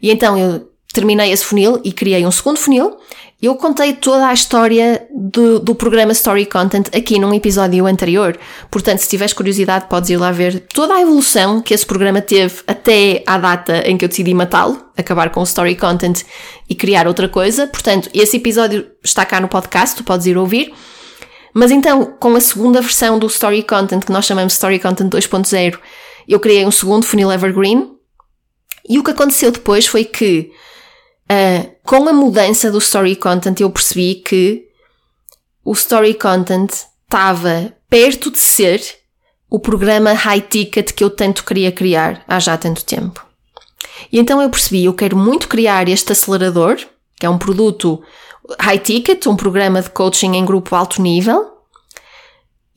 E 0.00 0.10
então 0.10 0.38
eu 0.38 0.68
terminei 0.92 1.30
esse 1.32 1.44
funil 1.44 1.80
e 1.84 1.92
criei 1.92 2.26
um 2.26 2.30
segundo 2.30 2.58
funil. 2.58 2.96
Eu 3.40 3.54
contei 3.54 3.92
toda 3.92 4.26
a 4.26 4.34
história 4.34 5.06
do, 5.14 5.60
do 5.60 5.72
programa 5.72 6.10
Story 6.10 6.44
Content 6.44 6.88
aqui 6.92 7.20
num 7.20 7.32
episódio 7.32 7.86
anterior. 7.86 8.36
Portanto, 8.68 8.98
se 8.98 9.08
tiveres 9.08 9.32
curiosidade, 9.32 9.86
podes 9.88 10.10
ir 10.10 10.16
lá 10.16 10.32
ver 10.32 10.66
toda 10.74 10.94
a 10.94 11.00
evolução 11.00 11.62
que 11.62 11.72
esse 11.72 11.86
programa 11.86 12.20
teve 12.20 12.56
até 12.66 13.22
à 13.24 13.38
data 13.38 13.88
em 13.88 13.96
que 13.96 14.04
eu 14.04 14.08
decidi 14.08 14.34
matá-lo, 14.34 14.84
acabar 14.96 15.30
com 15.30 15.38
o 15.38 15.44
Story 15.44 15.76
Content 15.76 16.24
e 16.68 16.74
criar 16.74 17.06
outra 17.06 17.28
coisa. 17.28 17.68
Portanto, 17.68 18.10
esse 18.12 18.38
episódio 18.38 18.90
está 19.04 19.24
cá 19.24 19.40
no 19.40 19.46
podcast, 19.46 19.94
tu 19.94 20.02
podes 20.02 20.26
ir 20.26 20.36
ouvir. 20.36 20.74
Mas 21.54 21.70
então, 21.70 22.16
com 22.18 22.34
a 22.34 22.40
segunda 22.40 22.80
versão 22.80 23.20
do 23.20 23.28
Story 23.28 23.62
Content, 23.62 24.04
que 24.04 24.10
nós 24.10 24.26
chamamos 24.26 24.54
Story 24.54 24.80
Content 24.80 25.12
2.0, 25.12 25.78
eu 26.26 26.40
criei 26.40 26.66
um 26.66 26.72
segundo 26.72 27.06
funil 27.06 27.30
Evergreen. 27.30 27.88
E 28.88 28.98
o 28.98 29.04
que 29.04 29.12
aconteceu 29.12 29.52
depois 29.52 29.86
foi 29.86 30.04
que 30.04 30.50
Uh, 31.30 31.70
com 31.84 32.08
a 32.08 32.12
mudança 32.12 32.70
do 32.70 32.78
story 32.78 33.14
content, 33.16 33.60
eu 33.60 33.70
percebi 33.70 34.16
que 34.16 34.66
o 35.64 35.72
story 35.72 36.14
content 36.14 36.70
estava 37.04 37.74
perto 37.88 38.30
de 38.30 38.38
ser 38.38 38.82
o 39.50 39.58
programa 39.58 40.12
high 40.12 40.40
ticket 40.40 40.92
que 40.92 41.04
eu 41.04 41.10
tanto 41.10 41.44
queria 41.44 41.72
criar 41.72 42.22
há 42.26 42.38
já 42.38 42.56
tanto 42.56 42.84
tempo. 42.84 43.26
E 44.12 44.18
então 44.18 44.40
eu 44.40 44.50
percebi, 44.50 44.84
eu 44.84 44.94
quero 44.94 45.16
muito 45.16 45.48
criar 45.48 45.88
este 45.88 46.12
acelerador, 46.12 46.76
que 47.16 47.26
é 47.26 47.30
um 47.30 47.38
produto 47.38 48.02
high 48.60 48.78
ticket, 48.78 49.26
um 49.26 49.36
programa 49.36 49.82
de 49.82 49.90
coaching 49.90 50.34
em 50.36 50.44
grupo 50.44 50.74
alto 50.74 51.02
nível, 51.02 51.58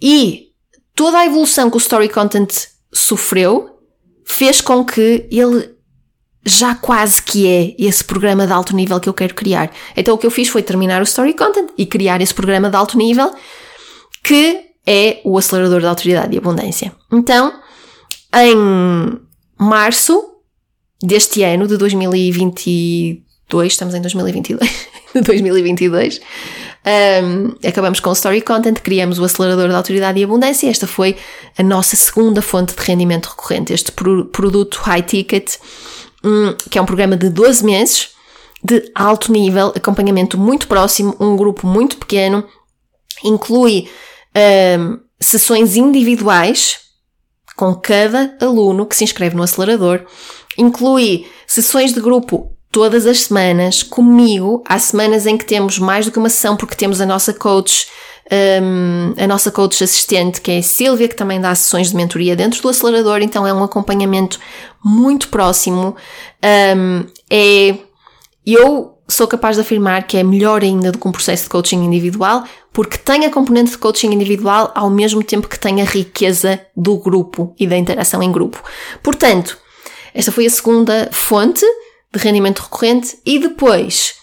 e 0.02 0.50
toda 0.96 1.20
a 1.20 1.26
evolução 1.26 1.70
que 1.70 1.78
o 1.78 1.80
story 1.80 2.10
content 2.10 2.68
sofreu 2.92 3.78
fez 4.26 4.62
com 4.62 4.84
que 4.84 5.28
ele 5.32 5.76
já 6.46 6.74
quase 6.76 7.22
que 7.22 7.48
é 7.48 7.76
esse 7.78 8.04
programa 8.04 8.48
de 8.48 8.54
alto 8.54 8.76
nível 8.76 9.00
que 9.00 9.08
eu 9.08 9.14
quero 9.14 9.36
criar. 9.36 9.72
Então 9.96 10.16
o 10.16 10.18
que 10.18 10.26
eu 10.26 10.32
fiz 10.32 10.48
foi 10.48 10.64
terminar 10.64 11.00
o 11.02 11.04
Story 11.04 11.34
Content 11.34 11.70
e 11.78 11.86
criar 11.86 12.22
esse 12.22 12.34
programa 12.34 12.70
de 12.70 12.76
alto 12.76 12.98
nível 12.98 13.32
que 14.24 14.72
é 14.86 15.22
o 15.24 15.38
acelerador 15.38 15.82
da 15.82 15.90
autoridade 15.90 16.34
e 16.34 16.38
abundância. 16.38 16.92
Então, 17.12 17.54
em 18.34 18.56
março 19.58 20.24
deste 21.02 21.44
ano 21.44 21.68
de 21.68 21.78
2022, 21.78 23.72
estamos 23.72 23.94
em 23.94 24.02
2022, 24.02 24.88
2022, 25.14 26.22
um, 26.84 27.56
acabamos 27.68 28.00
com 28.00 28.10
o 28.10 28.14
Story 28.14 28.42
Content, 28.42 28.80
criamos 28.80 29.20
o 29.20 29.24
acelerador 29.24 29.70
da 29.70 29.78
autoridade 29.78 30.20
e 30.20 30.24
abundância. 30.24 30.70
Esta 30.70 30.88
foi 30.88 31.16
a 31.58 31.64
nossa 31.64 31.96
segunda 31.96 32.42
fonte 32.42 32.76
de 32.76 32.82
rendimento 32.82 33.28
recorrente, 33.28 33.74
este 33.74 33.92
pro 33.92 34.26
produto 34.26 34.78
high 34.78 35.04
ticket 35.04 35.58
que 36.70 36.78
é 36.78 36.82
um 36.82 36.86
programa 36.86 37.18
de 37.18 37.30
12 37.30 37.64
meses, 37.64 38.10
de 38.64 38.92
alto 38.94 39.32
nível, 39.32 39.74
acompanhamento 39.76 40.38
muito 40.38 40.68
próximo, 40.68 41.16
um 41.20 41.36
grupo 41.36 41.66
muito 41.66 41.98
pequeno, 41.98 42.44
inclui 43.24 43.90
um, 44.80 45.00
sessões 45.20 45.76
individuais 45.76 46.80
com 47.56 47.76
cada 47.76 48.36
aluno 48.40 48.86
que 48.86 48.96
se 48.96 49.04
inscreve 49.04 49.36
no 49.36 49.44
acelerador, 49.44 50.06
inclui 50.58 51.28
sessões 51.48 51.94
de 51.94 52.02
grupo 52.02 52.56
todas 52.72 53.06
as 53.06 53.22
semanas 53.22 53.84
comigo. 53.84 54.64
Há 54.68 54.80
semanas 54.80 55.26
em 55.28 55.38
que 55.38 55.46
temos 55.46 55.78
mais 55.78 56.06
do 56.06 56.12
que 56.12 56.20
uma 56.20 56.30
sessão 56.30 56.56
porque 56.56 56.76
temos 56.76 57.02
a 57.02 57.06
nossa 57.06 57.34
coach 57.34 57.88
um, 58.32 59.14
a 59.18 59.28
nossa 59.28 59.52
coach 59.52 59.84
assistente, 59.84 60.40
que 60.40 60.52
é 60.52 60.58
a 60.60 60.64
Silvia, 60.64 61.08
que 61.08 61.16
também 61.16 61.40
dá 61.40 61.54
sessões 61.54 61.90
de 61.90 61.96
mentoria 61.96 62.36
dentro 62.36 62.62
do 62.62 62.70
acelerador, 62.70 63.22
então 63.22 63.46
é 63.46 63.54
um 63.54 63.64
acompanhamento 63.64 64.40
muito 64.84 65.28
próximo. 65.28 65.96
Um, 66.44 67.06
é, 67.30 67.76
eu 68.46 68.98
sou 69.08 69.28
capaz 69.28 69.58
de 69.58 69.62
afirmar 69.62 70.08
que 70.08 70.18
é 70.18 70.24
melhor 70.24 70.62
ainda 70.64 70.92
do 70.92 70.98
que 70.98 71.08
um 71.08 71.12
processo 71.12 71.44
de 71.44 71.50
coaching 71.50 71.84
individual, 71.84 72.46
porque 72.72 72.98
tem 72.98 73.26
a 73.26 73.30
componente 73.30 73.72
de 73.72 73.78
coaching 73.78 74.14
individual 74.14 74.72
ao 74.74 74.90
mesmo 74.90 75.22
tempo 75.22 75.50
que 75.50 75.60
tem 75.60 75.82
a 75.82 75.86
riqueza 75.86 76.62
do 76.76 76.98
grupo 76.98 77.54
e 77.60 77.68
da 77.68 77.78
interação 77.78 78.24
em 78.24 78.32
grupo. 78.32 78.64
Portanto, 79.04 79.58
esta 80.14 80.32
foi 80.32 80.46
a 80.46 80.50
segunda 80.50 81.10
fonte 81.12 81.66
de 82.14 82.20
rendimento 82.20 82.60
recorrente 82.60 83.18
e 83.26 83.40
depois, 83.40 84.14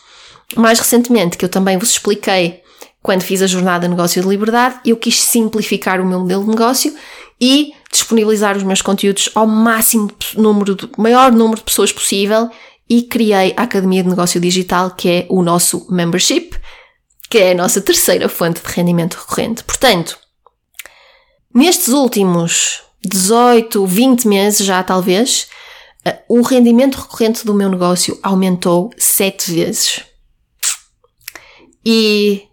mais 0.56 0.78
recentemente, 0.78 1.36
que 1.36 1.44
eu 1.44 1.48
também 1.50 1.76
vos 1.76 1.90
expliquei 1.90 2.62
quando 3.08 3.22
fiz 3.22 3.40
a 3.40 3.46
jornada 3.46 3.88
Negócio 3.88 4.20
de 4.20 4.28
Liberdade, 4.28 4.80
eu 4.84 4.94
quis 4.94 5.18
simplificar 5.18 5.98
o 5.98 6.04
meu 6.04 6.20
modelo 6.20 6.44
de 6.44 6.50
negócio 6.50 6.94
e 7.40 7.72
disponibilizar 7.90 8.54
os 8.54 8.62
meus 8.62 8.82
conteúdos 8.82 9.30
ao 9.34 9.46
máximo 9.46 10.10
número, 10.34 10.74
de, 10.74 10.90
maior 10.98 11.32
número 11.32 11.56
de 11.56 11.64
pessoas 11.64 11.90
possível 11.90 12.50
e 12.86 13.00
criei 13.00 13.54
a 13.56 13.62
Academia 13.62 14.02
de 14.02 14.10
Negócio 14.10 14.38
Digital, 14.38 14.90
que 14.90 15.08
é 15.08 15.26
o 15.30 15.42
nosso 15.42 15.90
membership, 15.90 16.50
que 17.30 17.38
é 17.38 17.52
a 17.52 17.54
nossa 17.54 17.80
terceira 17.80 18.28
fonte 18.28 18.60
de 18.60 18.70
rendimento 18.70 19.14
recorrente. 19.14 19.64
Portanto, 19.64 20.18
nestes 21.54 21.88
últimos 21.88 22.82
18, 23.02 23.86
20 23.86 24.28
meses 24.28 24.66
já 24.66 24.82
talvez, 24.82 25.48
eh, 26.04 26.18
o 26.28 26.42
rendimento 26.42 26.96
recorrente 26.96 27.46
do 27.46 27.54
meu 27.54 27.70
negócio 27.70 28.20
aumentou 28.22 28.90
7 28.98 29.50
vezes. 29.50 30.04
E 31.82 32.47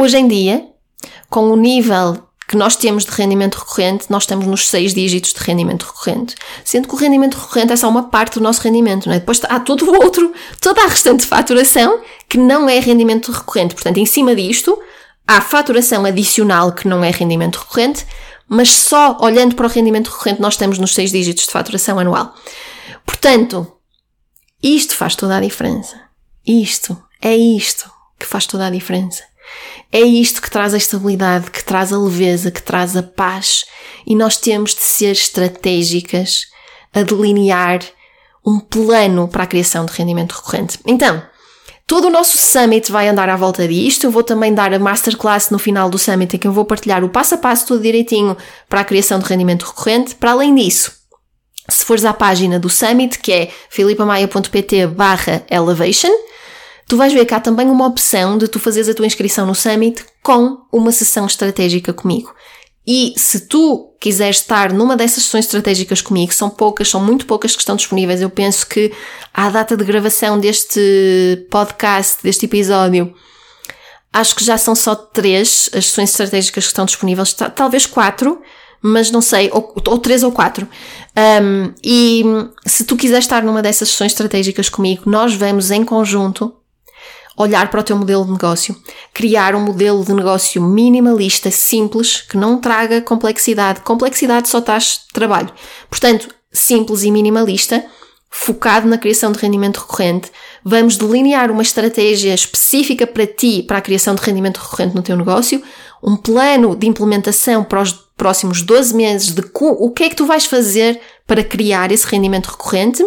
Hoje 0.00 0.16
em 0.16 0.28
dia, 0.28 0.64
com 1.28 1.50
o 1.50 1.56
nível 1.56 2.22
que 2.46 2.56
nós 2.56 2.76
temos 2.76 3.04
de 3.04 3.10
rendimento 3.10 3.56
recorrente, 3.56 4.06
nós 4.08 4.22
estamos 4.22 4.46
nos 4.46 4.68
seis 4.68 4.94
dígitos 4.94 5.32
de 5.32 5.40
rendimento 5.40 5.82
recorrente. 5.82 6.36
Sendo 6.64 6.86
que 6.86 6.94
o 6.94 6.96
rendimento 6.96 7.34
recorrente 7.34 7.72
é 7.72 7.76
só 7.76 7.88
uma 7.88 8.04
parte 8.04 8.34
do 8.34 8.40
nosso 8.40 8.60
rendimento, 8.60 9.06
não 9.06 9.16
é? 9.16 9.18
Depois 9.18 9.40
há 9.48 9.58
todo 9.58 9.90
o 9.90 9.94
outro, 10.00 10.32
toda 10.60 10.84
a 10.84 10.86
restante 10.86 11.26
faturação 11.26 12.00
que 12.28 12.38
não 12.38 12.68
é 12.68 12.78
rendimento 12.78 13.32
recorrente. 13.32 13.74
Portanto, 13.74 13.98
em 13.98 14.06
cima 14.06 14.36
disto, 14.36 14.80
há 15.26 15.40
faturação 15.40 16.04
adicional 16.04 16.70
que 16.70 16.86
não 16.86 17.02
é 17.02 17.10
rendimento 17.10 17.56
recorrente, 17.56 18.06
mas 18.46 18.70
só 18.70 19.18
olhando 19.20 19.56
para 19.56 19.66
o 19.66 19.68
rendimento 19.68 20.12
recorrente 20.12 20.40
nós 20.40 20.54
estamos 20.54 20.78
nos 20.78 20.94
seis 20.94 21.10
dígitos 21.10 21.44
de 21.44 21.50
faturação 21.50 21.98
anual. 21.98 22.32
Portanto, 23.04 23.66
isto 24.62 24.94
faz 24.94 25.16
toda 25.16 25.38
a 25.38 25.40
diferença. 25.40 26.00
Isto, 26.46 26.96
é 27.20 27.34
isto 27.36 27.90
que 28.16 28.26
faz 28.26 28.46
toda 28.46 28.64
a 28.64 28.70
diferença. 28.70 29.24
É 29.90 30.00
isto 30.00 30.42
que 30.42 30.50
traz 30.50 30.74
a 30.74 30.76
estabilidade, 30.76 31.50
que 31.50 31.64
traz 31.64 31.92
a 31.92 31.98
leveza, 31.98 32.50
que 32.50 32.62
traz 32.62 32.96
a 32.96 33.02
paz. 33.02 33.64
E 34.06 34.14
nós 34.14 34.36
temos 34.36 34.74
de 34.74 34.82
ser 34.82 35.12
estratégicas 35.12 36.46
a 36.94 37.02
delinear 37.02 37.80
um 38.46 38.60
plano 38.60 39.28
para 39.28 39.44
a 39.44 39.46
criação 39.46 39.86
de 39.86 39.92
rendimento 39.92 40.32
recorrente. 40.32 40.78
Então, 40.86 41.22
todo 41.86 42.08
o 42.08 42.10
nosso 42.10 42.36
summit 42.36 42.92
vai 42.92 43.08
andar 43.08 43.28
à 43.30 43.36
volta 43.36 43.66
disto. 43.66 44.04
Eu 44.04 44.10
vou 44.10 44.22
também 44.22 44.52
dar 44.52 44.72
a 44.74 44.78
masterclass 44.78 45.50
no 45.50 45.58
final 45.58 45.88
do 45.88 45.98
summit 45.98 46.36
em 46.36 46.38
que 46.38 46.46
eu 46.46 46.52
vou 46.52 46.64
partilhar 46.64 47.02
o 47.02 47.08
passo 47.08 47.34
a 47.34 47.38
passo 47.38 47.66
tudo 47.66 47.82
direitinho 47.82 48.36
para 48.68 48.80
a 48.80 48.84
criação 48.84 49.18
de 49.18 49.26
rendimento 49.26 49.64
recorrente. 49.64 50.14
Para 50.14 50.32
além 50.32 50.54
disso, 50.54 50.92
se 51.68 51.84
fores 51.84 52.04
à 52.04 52.12
página 52.12 52.58
do 52.58 52.68
summit, 52.68 53.18
que 53.18 53.32
é 53.32 53.50
filipamaia.pt 53.70 54.86
barra 54.88 55.42
elevation, 55.50 56.12
tu 56.88 56.96
vais 56.96 57.12
ver 57.12 57.26
cá 57.26 57.38
também 57.38 57.68
uma 57.68 57.86
opção 57.86 58.38
de 58.38 58.48
tu 58.48 58.58
fazeres 58.58 58.88
a 58.88 58.94
tua 58.94 59.06
inscrição 59.06 59.46
no 59.46 59.54
Summit 59.54 60.04
com 60.22 60.58
uma 60.72 60.90
sessão 60.90 61.26
estratégica 61.26 61.92
comigo. 61.92 62.34
E 62.86 63.12
se 63.16 63.40
tu 63.40 63.92
quiseres 64.00 64.38
estar 64.38 64.72
numa 64.72 64.96
dessas 64.96 65.24
sessões 65.24 65.44
estratégicas 65.44 66.00
comigo, 66.00 66.32
são 66.32 66.48
poucas, 66.48 66.88
são 66.88 67.04
muito 67.04 67.26
poucas 67.26 67.54
que 67.54 67.60
estão 67.60 67.76
disponíveis. 67.76 68.22
Eu 68.22 68.30
penso 68.30 68.66
que 68.66 68.90
à 69.32 69.50
data 69.50 69.76
de 69.76 69.84
gravação 69.84 70.40
deste 70.40 71.46
podcast, 71.50 72.22
deste 72.22 72.46
episódio, 72.46 73.14
Acho 74.12 74.34
que 74.34 74.44
já 74.44 74.56
são 74.56 74.74
só 74.74 74.94
três 74.94 75.68
as 75.74 75.86
sessões 75.86 76.10
estratégicas 76.10 76.64
que 76.64 76.68
estão 76.68 76.84
disponíveis, 76.86 77.32
talvez 77.54 77.84
quatro, 77.84 78.40
mas 78.80 79.10
não 79.10 79.20
sei, 79.20 79.50
ou, 79.52 79.74
ou 79.86 79.98
três 79.98 80.22
ou 80.22 80.32
quatro. 80.32 80.66
Um, 81.42 81.72
e 81.84 82.24
se 82.66 82.84
tu 82.84 82.96
quiseres 82.96 83.24
estar 83.24 83.42
numa 83.42 83.60
dessas 83.60 83.90
sessões 83.90 84.12
estratégicas 84.12 84.68
comigo, 84.68 85.02
nós 85.06 85.34
vamos 85.34 85.70
em 85.70 85.84
conjunto 85.84 86.54
olhar 87.38 87.70
para 87.70 87.80
o 87.80 87.84
teu 87.84 87.96
modelo 87.96 88.24
de 88.24 88.32
negócio, 88.32 88.76
criar 89.14 89.54
um 89.54 89.60
modelo 89.60 90.04
de 90.04 90.12
negócio 90.12 90.60
minimalista, 90.60 91.50
simples, 91.50 92.20
que 92.22 92.36
não 92.36 92.60
traga 92.60 93.00
complexidade. 93.00 93.80
Complexidade 93.80 94.48
só 94.48 94.60
traz 94.60 95.02
trabalho. 95.12 95.50
Portanto, 95.88 96.28
simples 96.52 97.04
e 97.04 97.10
minimalista, 97.10 97.84
focado 98.28 98.88
na 98.88 98.98
criação 98.98 99.30
de 99.30 99.38
rendimento 99.38 99.78
recorrente. 99.78 100.30
Vamos 100.64 100.96
delinear 100.96 101.50
uma 101.50 101.62
estratégia 101.62 102.34
específica 102.34 103.06
para 103.06 103.26
ti, 103.26 103.62
para 103.62 103.78
a 103.78 103.82
criação 103.82 104.14
de 104.14 104.22
rendimento 104.22 104.58
recorrente 104.58 104.96
no 104.96 105.02
teu 105.02 105.16
negócio, 105.16 105.62
um 106.02 106.16
plano 106.16 106.74
de 106.74 106.86
implementação 106.86 107.62
para 107.64 107.82
os 107.82 107.92
próximos 108.16 108.62
12 108.62 108.94
meses 108.94 109.32
de 109.32 109.42
o 109.54 109.90
que 109.90 110.04
é 110.04 110.08
que 110.08 110.16
tu 110.16 110.26
vais 110.26 110.44
fazer 110.44 111.00
para 111.26 111.44
criar 111.44 111.92
esse 111.92 112.06
rendimento 112.06 112.46
recorrente 112.46 113.04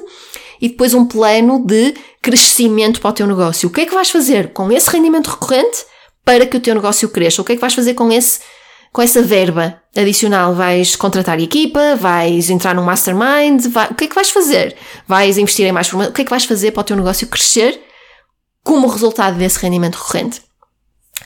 e 0.61 0.69
depois 0.69 0.93
um 0.93 1.05
plano 1.05 1.65
de 1.65 1.95
crescimento 2.21 3.01
para 3.01 3.09
o 3.09 3.13
teu 3.13 3.25
negócio. 3.25 3.67
O 3.67 3.71
que 3.71 3.81
é 3.81 3.85
que 3.85 3.93
vais 3.93 4.09
fazer 4.09 4.53
com 4.53 4.71
esse 4.71 4.89
rendimento 4.89 5.27
recorrente 5.27 5.85
para 6.23 6.45
que 6.45 6.55
o 6.55 6.59
teu 6.59 6.75
negócio 6.75 7.09
cresça? 7.09 7.41
O 7.41 7.45
que 7.45 7.53
é 7.53 7.55
que 7.55 7.61
vais 7.61 7.73
fazer 7.73 7.95
com 7.95 8.11
esse 8.11 8.39
com 8.93 9.01
essa 9.01 9.21
verba 9.21 9.81
adicional? 9.95 10.53
Vais 10.53 10.95
contratar 10.95 11.39
equipa? 11.39 11.95
Vais 11.95 12.49
entrar 12.49 12.75
num 12.75 12.83
mastermind? 12.83 13.65
Vai, 13.67 13.87
o 13.89 13.95
que 13.95 14.03
é 14.03 14.07
que 14.07 14.15
vais 14.15 14.29
fazer? 14.29 14.75
Vais 15.07 15.37
investir 15.37 15.65
em 15.65 15.71
mais 15.71 15.87
formação? 15.87 16.11
O 16.11 16.13
que 16.13 16.21
é 16.21 16.25
que 16.25 16.29
vais 16.29 16.45
fazer 16.45 16.71
para 16.71 16.81
o 16.81 16.83
teu 16.83 16.95
negócio 16.95 17.27
crescer 17.27 17.81
como 18.63 18.87
resultado 18.87 19.37
desse 19.37 19.59
rendimento 19.59 19.95
recorrente? 19.95 20.41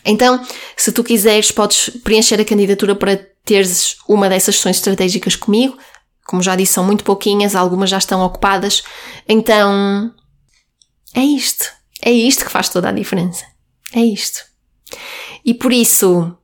Então, 0.06 0.39
se 0.78 0.91
tu 0.91 1.04
quiseres, 1.04 1.52
podes 1.52 1.89
preencher 2.04 2.39
a 2.39 2.45
candidatura 2.45 2.95
para 2.95 3.17
teres 3.43 3.98
uma 4.08 4.30
dessas 4.30 4.56
sessões 4.56 4.78
estratégicas 4.78 5.36
comigo. 5.36 5.78
Como 6.25 6.41
já 6.41 6.55
disse, 6.55 6.73
são 6.73 6.83
muito 6.83 7.03
pouquinhas, 7.03 7.55
algumas 7.55 7.89
já 7.89 7.97
estão 7.97 8.21
ocupadas. 8.21 8.83
Então, 9.27 10.13
é 11.13 11.21
isto. 11.21 11.71
É 12.01 12.11
isto 12.11 12.43
que 12.43 12.51
faz 12.51 12.67
toda 12.67 12.89
a 12.89 12.91
diferença. 12.91 13.45
É 13.93 13.99
isto. 13.99 14.43
E 15.45 15.53
por 15.53 15.71
isso, 15.71 16.35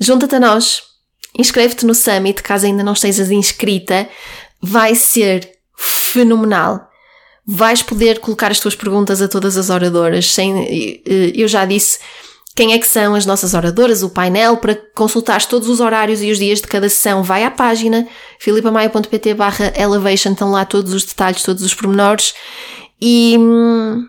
junta-te 0.00 0.36
a 0.36 0.40
nós, 0.40 0.82
inscreve-te 1.36 1.84
no 1.84 1.94
Summit, 1.94 2.42
caso 2.42 2.66
ainda 2.66 2.84
não 2.84 2.92
estejas 2.92 3.30
inscrita. 3.30 4.08
Vai 4.62 4.94
ser 4.94 5.58
fenomenal. 5.76 6.88
Vais 7.44 7.82
poder 7.82 8.20
colocar 8.20 8.50
as 8.50 8.58
tuas 8.58 8.74
perguntas 8.74 9.20
a 9.20 9.28
todas 9.28 9.56
as 9.56 9.70
oradoras. 9.70 10.32
Sem, 10.32 11.02
eu 11.04 11.46
já 11.46 11.64
disse, 11.64 11.98
quem 12.56 12.72
é 12.72 12.78
que 12.78 12.86
são 12.86 13.14
as 13.14 13.26
nossas 13.26 13.52
oradoras, 13.52 14.02
o 14.02 14.08
painel, 14.08 14.56
para 14.56 14.74
consultar 14.94 15.44
todos 15.44 15.68
os 15.68 15.78
horários 15.78 16.22
e 16.22 16.30
os 16.30 16.38
dias 16.38 16.58
de 16.58 16.66
cada 16.66 16.88
sessão, 16.88 17.22
vai 17.22 17.44
à 17.44 17.50
página 17.50 18.08
filipamaia.pt 18.40 19.34
barra 19.34 19.74
elevation, 19.76 20.32
estão 20.32 20.50
lá 20.50 20.64
todos 20.64 20.94
os 20.94 21.04
detalhes, 21.04 21.42
todos 21.42 21.62
os 21.62 21.74
pormenores. 21.74 22.32
E 22.98 23.36
hum, 23.38 24.08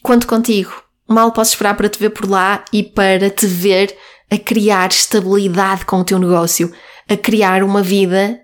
conto 0.00 0.28
contigo. 0.28 0.70
Mal 1.08 1.32
posso 1.32 1.50
esperar 1.50 1.76
para 1.76 1.88
te 1.88 1.98
ver 1.98 2.10
por 2.10 2.30
lá 2.30 2.64
e 2.72 2.84
para 2.84 3.28
te 3.28 3.48
ver 3.48 3.92
a 4.30 4.38
criar 4.38 4.90
estabilidade 4.90 5.84
com 5.84 5.98
o 5.98 6.04
teu 6.04 6.20
negócio, 6.20 6.72
a 7.08 7.16
criar 7.16 7.64
uma 7.64 7.82
vida 7.82 8.38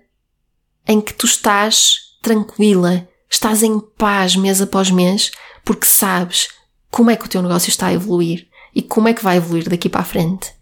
em 0.85 0.99
que 0.99 1.13
tu 1.13 1.25
estás 1.25 1.93
tranquila, 2.21 3.07
estás 3.31 3.63
em 3.63 3.79
paz 3.79 4.35
mês 4.35 4.61
após 4.61 4.91
mês, 4.91 5.31
porque 5.63 5.85
sabes 5.85 6.49
como 6.91 7.09
é 7.09 7.15
que 7.15 7.25
o 7.25 7.29
teu 7.29 7.41
negócio 7.41 7.69
está 7.69 7.87
a 7.87 7.93
evoluir 7.93 8.48
e 8.73 8.81
como 8.81 9.07
é 9.07 9.13
que 9.13 9.23
vai 9.23 9.37
evoluir 9.37 9.69
daqui 9.69 9.89
para 9.89 10.01
a 10.01 10.05
frente. 10.05 10.53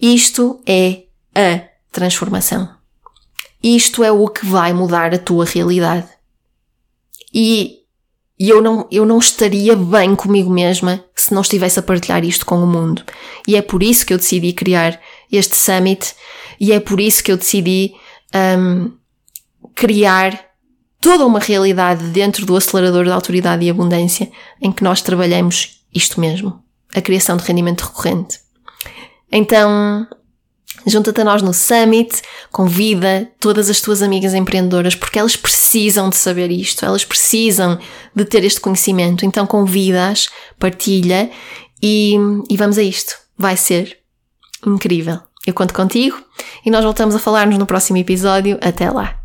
Isto 0.00 0.60
é 0.66 1.04
a 1.34 1.62
transformação. 1.90 2.68
Isto 3.62 4.04
é 4.04 4.12
o 4.12 4.28
que 4.28 4.44
vai 4.44 4.72
mudar 4.72 5.14
a 5.14 5.18
tua 5.18 5.44
realidade. 5.44 6.08
E, 7.32 7.78
eu, 8.38 8.60
não, 8.60 8.86
eu 8.90 9.06
não 9.06 9.18
estaria 9.18 9.74
bem 9.74 10.14
comigo 10.14 10.50
mesma 10.50 11.02
se 11.14 11.32
não 11.32 11.42
estivesse 11.42 11.78
a 11.78 11.82
partilhar 11.82 12.24
isto 12.24 12.44
com 12.44 12.56
o 12.56 12.66
mundo. 12.66 13.02
E 13.46 13.56
é 13.56 13.62
por 13.62 13.82
isso 13.82 14.04
que 14.04 14.12
eu 14.12 14.18
decidi 14.18 14.52
criar 14.52 15.00
este 15.30 15.56
summit 15.56 16.14
e 16.60 16.72
é 16.72 16.80
por 16.80 17.00
isso 17.00 17.22
que 17.22 17.32
eu 17.32 17.36
decidi 17.36 17.94
um, 18.58 18.92
criar 19.74 20.38
toda 21.00 21.26
uma 21.26 21.38
realidade 21.38 22.04
dentro 22.08 22.44
do 22.44 22.56
acelerador 22.56 23.06
da 23.06 23.14
autoridade 23.14 23.64
e 23.64 23.70
abundância 23.70 24.30
em 24.60 24.72
que 24.72 24.84
nós 24.84 25.00
trabalhamos 25.00 25.84
isto 25.94 26.20
mesmo 26.20 26.63
a 26.94 27.00
criação 27.00 27.36
de 27.36 27.44
rendimento 27.44 27.82
recorrente. 27.82 28.40
Então, 29.30 30.06
junta-te 30.86 31.20
a 31.20 31.24
nós 31.24 31.42
no 31.42 31.52
Summit, 31.52 32.22
convida 32.50 33.30
todas 33.40 33.68
as 33.68 33.80
tuas 33.80 34.02
amigas 34.02 34.34
empreendedoras, 34.34 34.94
porque 34.94 35.18
elas 35.18 35.36
precisam 35.36 36.08
de 36.08 36.16
saber 36.16 36.50
isto, 36.50 36.84
elas 36.84 37.04
precisam 37.04 37.78
de 38.14 38.24
ter 38.24 38.44
este 38.44 38.60
conhecimento. 38.60 39.24
Então, 39.24 39.46
convida-as, 39.46 40.28
partilha 40.58 41.30
e, 41.82 42.14
e 42.48 42.56
vamos 42.56 42.78
a 42.78 42.82
isto. 42.82 43.14
Vai 43.36 43.56
ser 43.56 43.98
incrível. 44.64 45.18
Eu 45.46 45.52
conto 45.52 45.74
contigo 45.74 46.16
e 46.64 46.70
nós 46.70 46.84
voltamos 46.84 47.14
a 47.14 47.18
falar-nos 47.18 47.58
no 47.58 47.66
próximo 47.66 47.98
episódio. 47.98 48.58
Até 48.62 48.90
lá! 48.90 49.20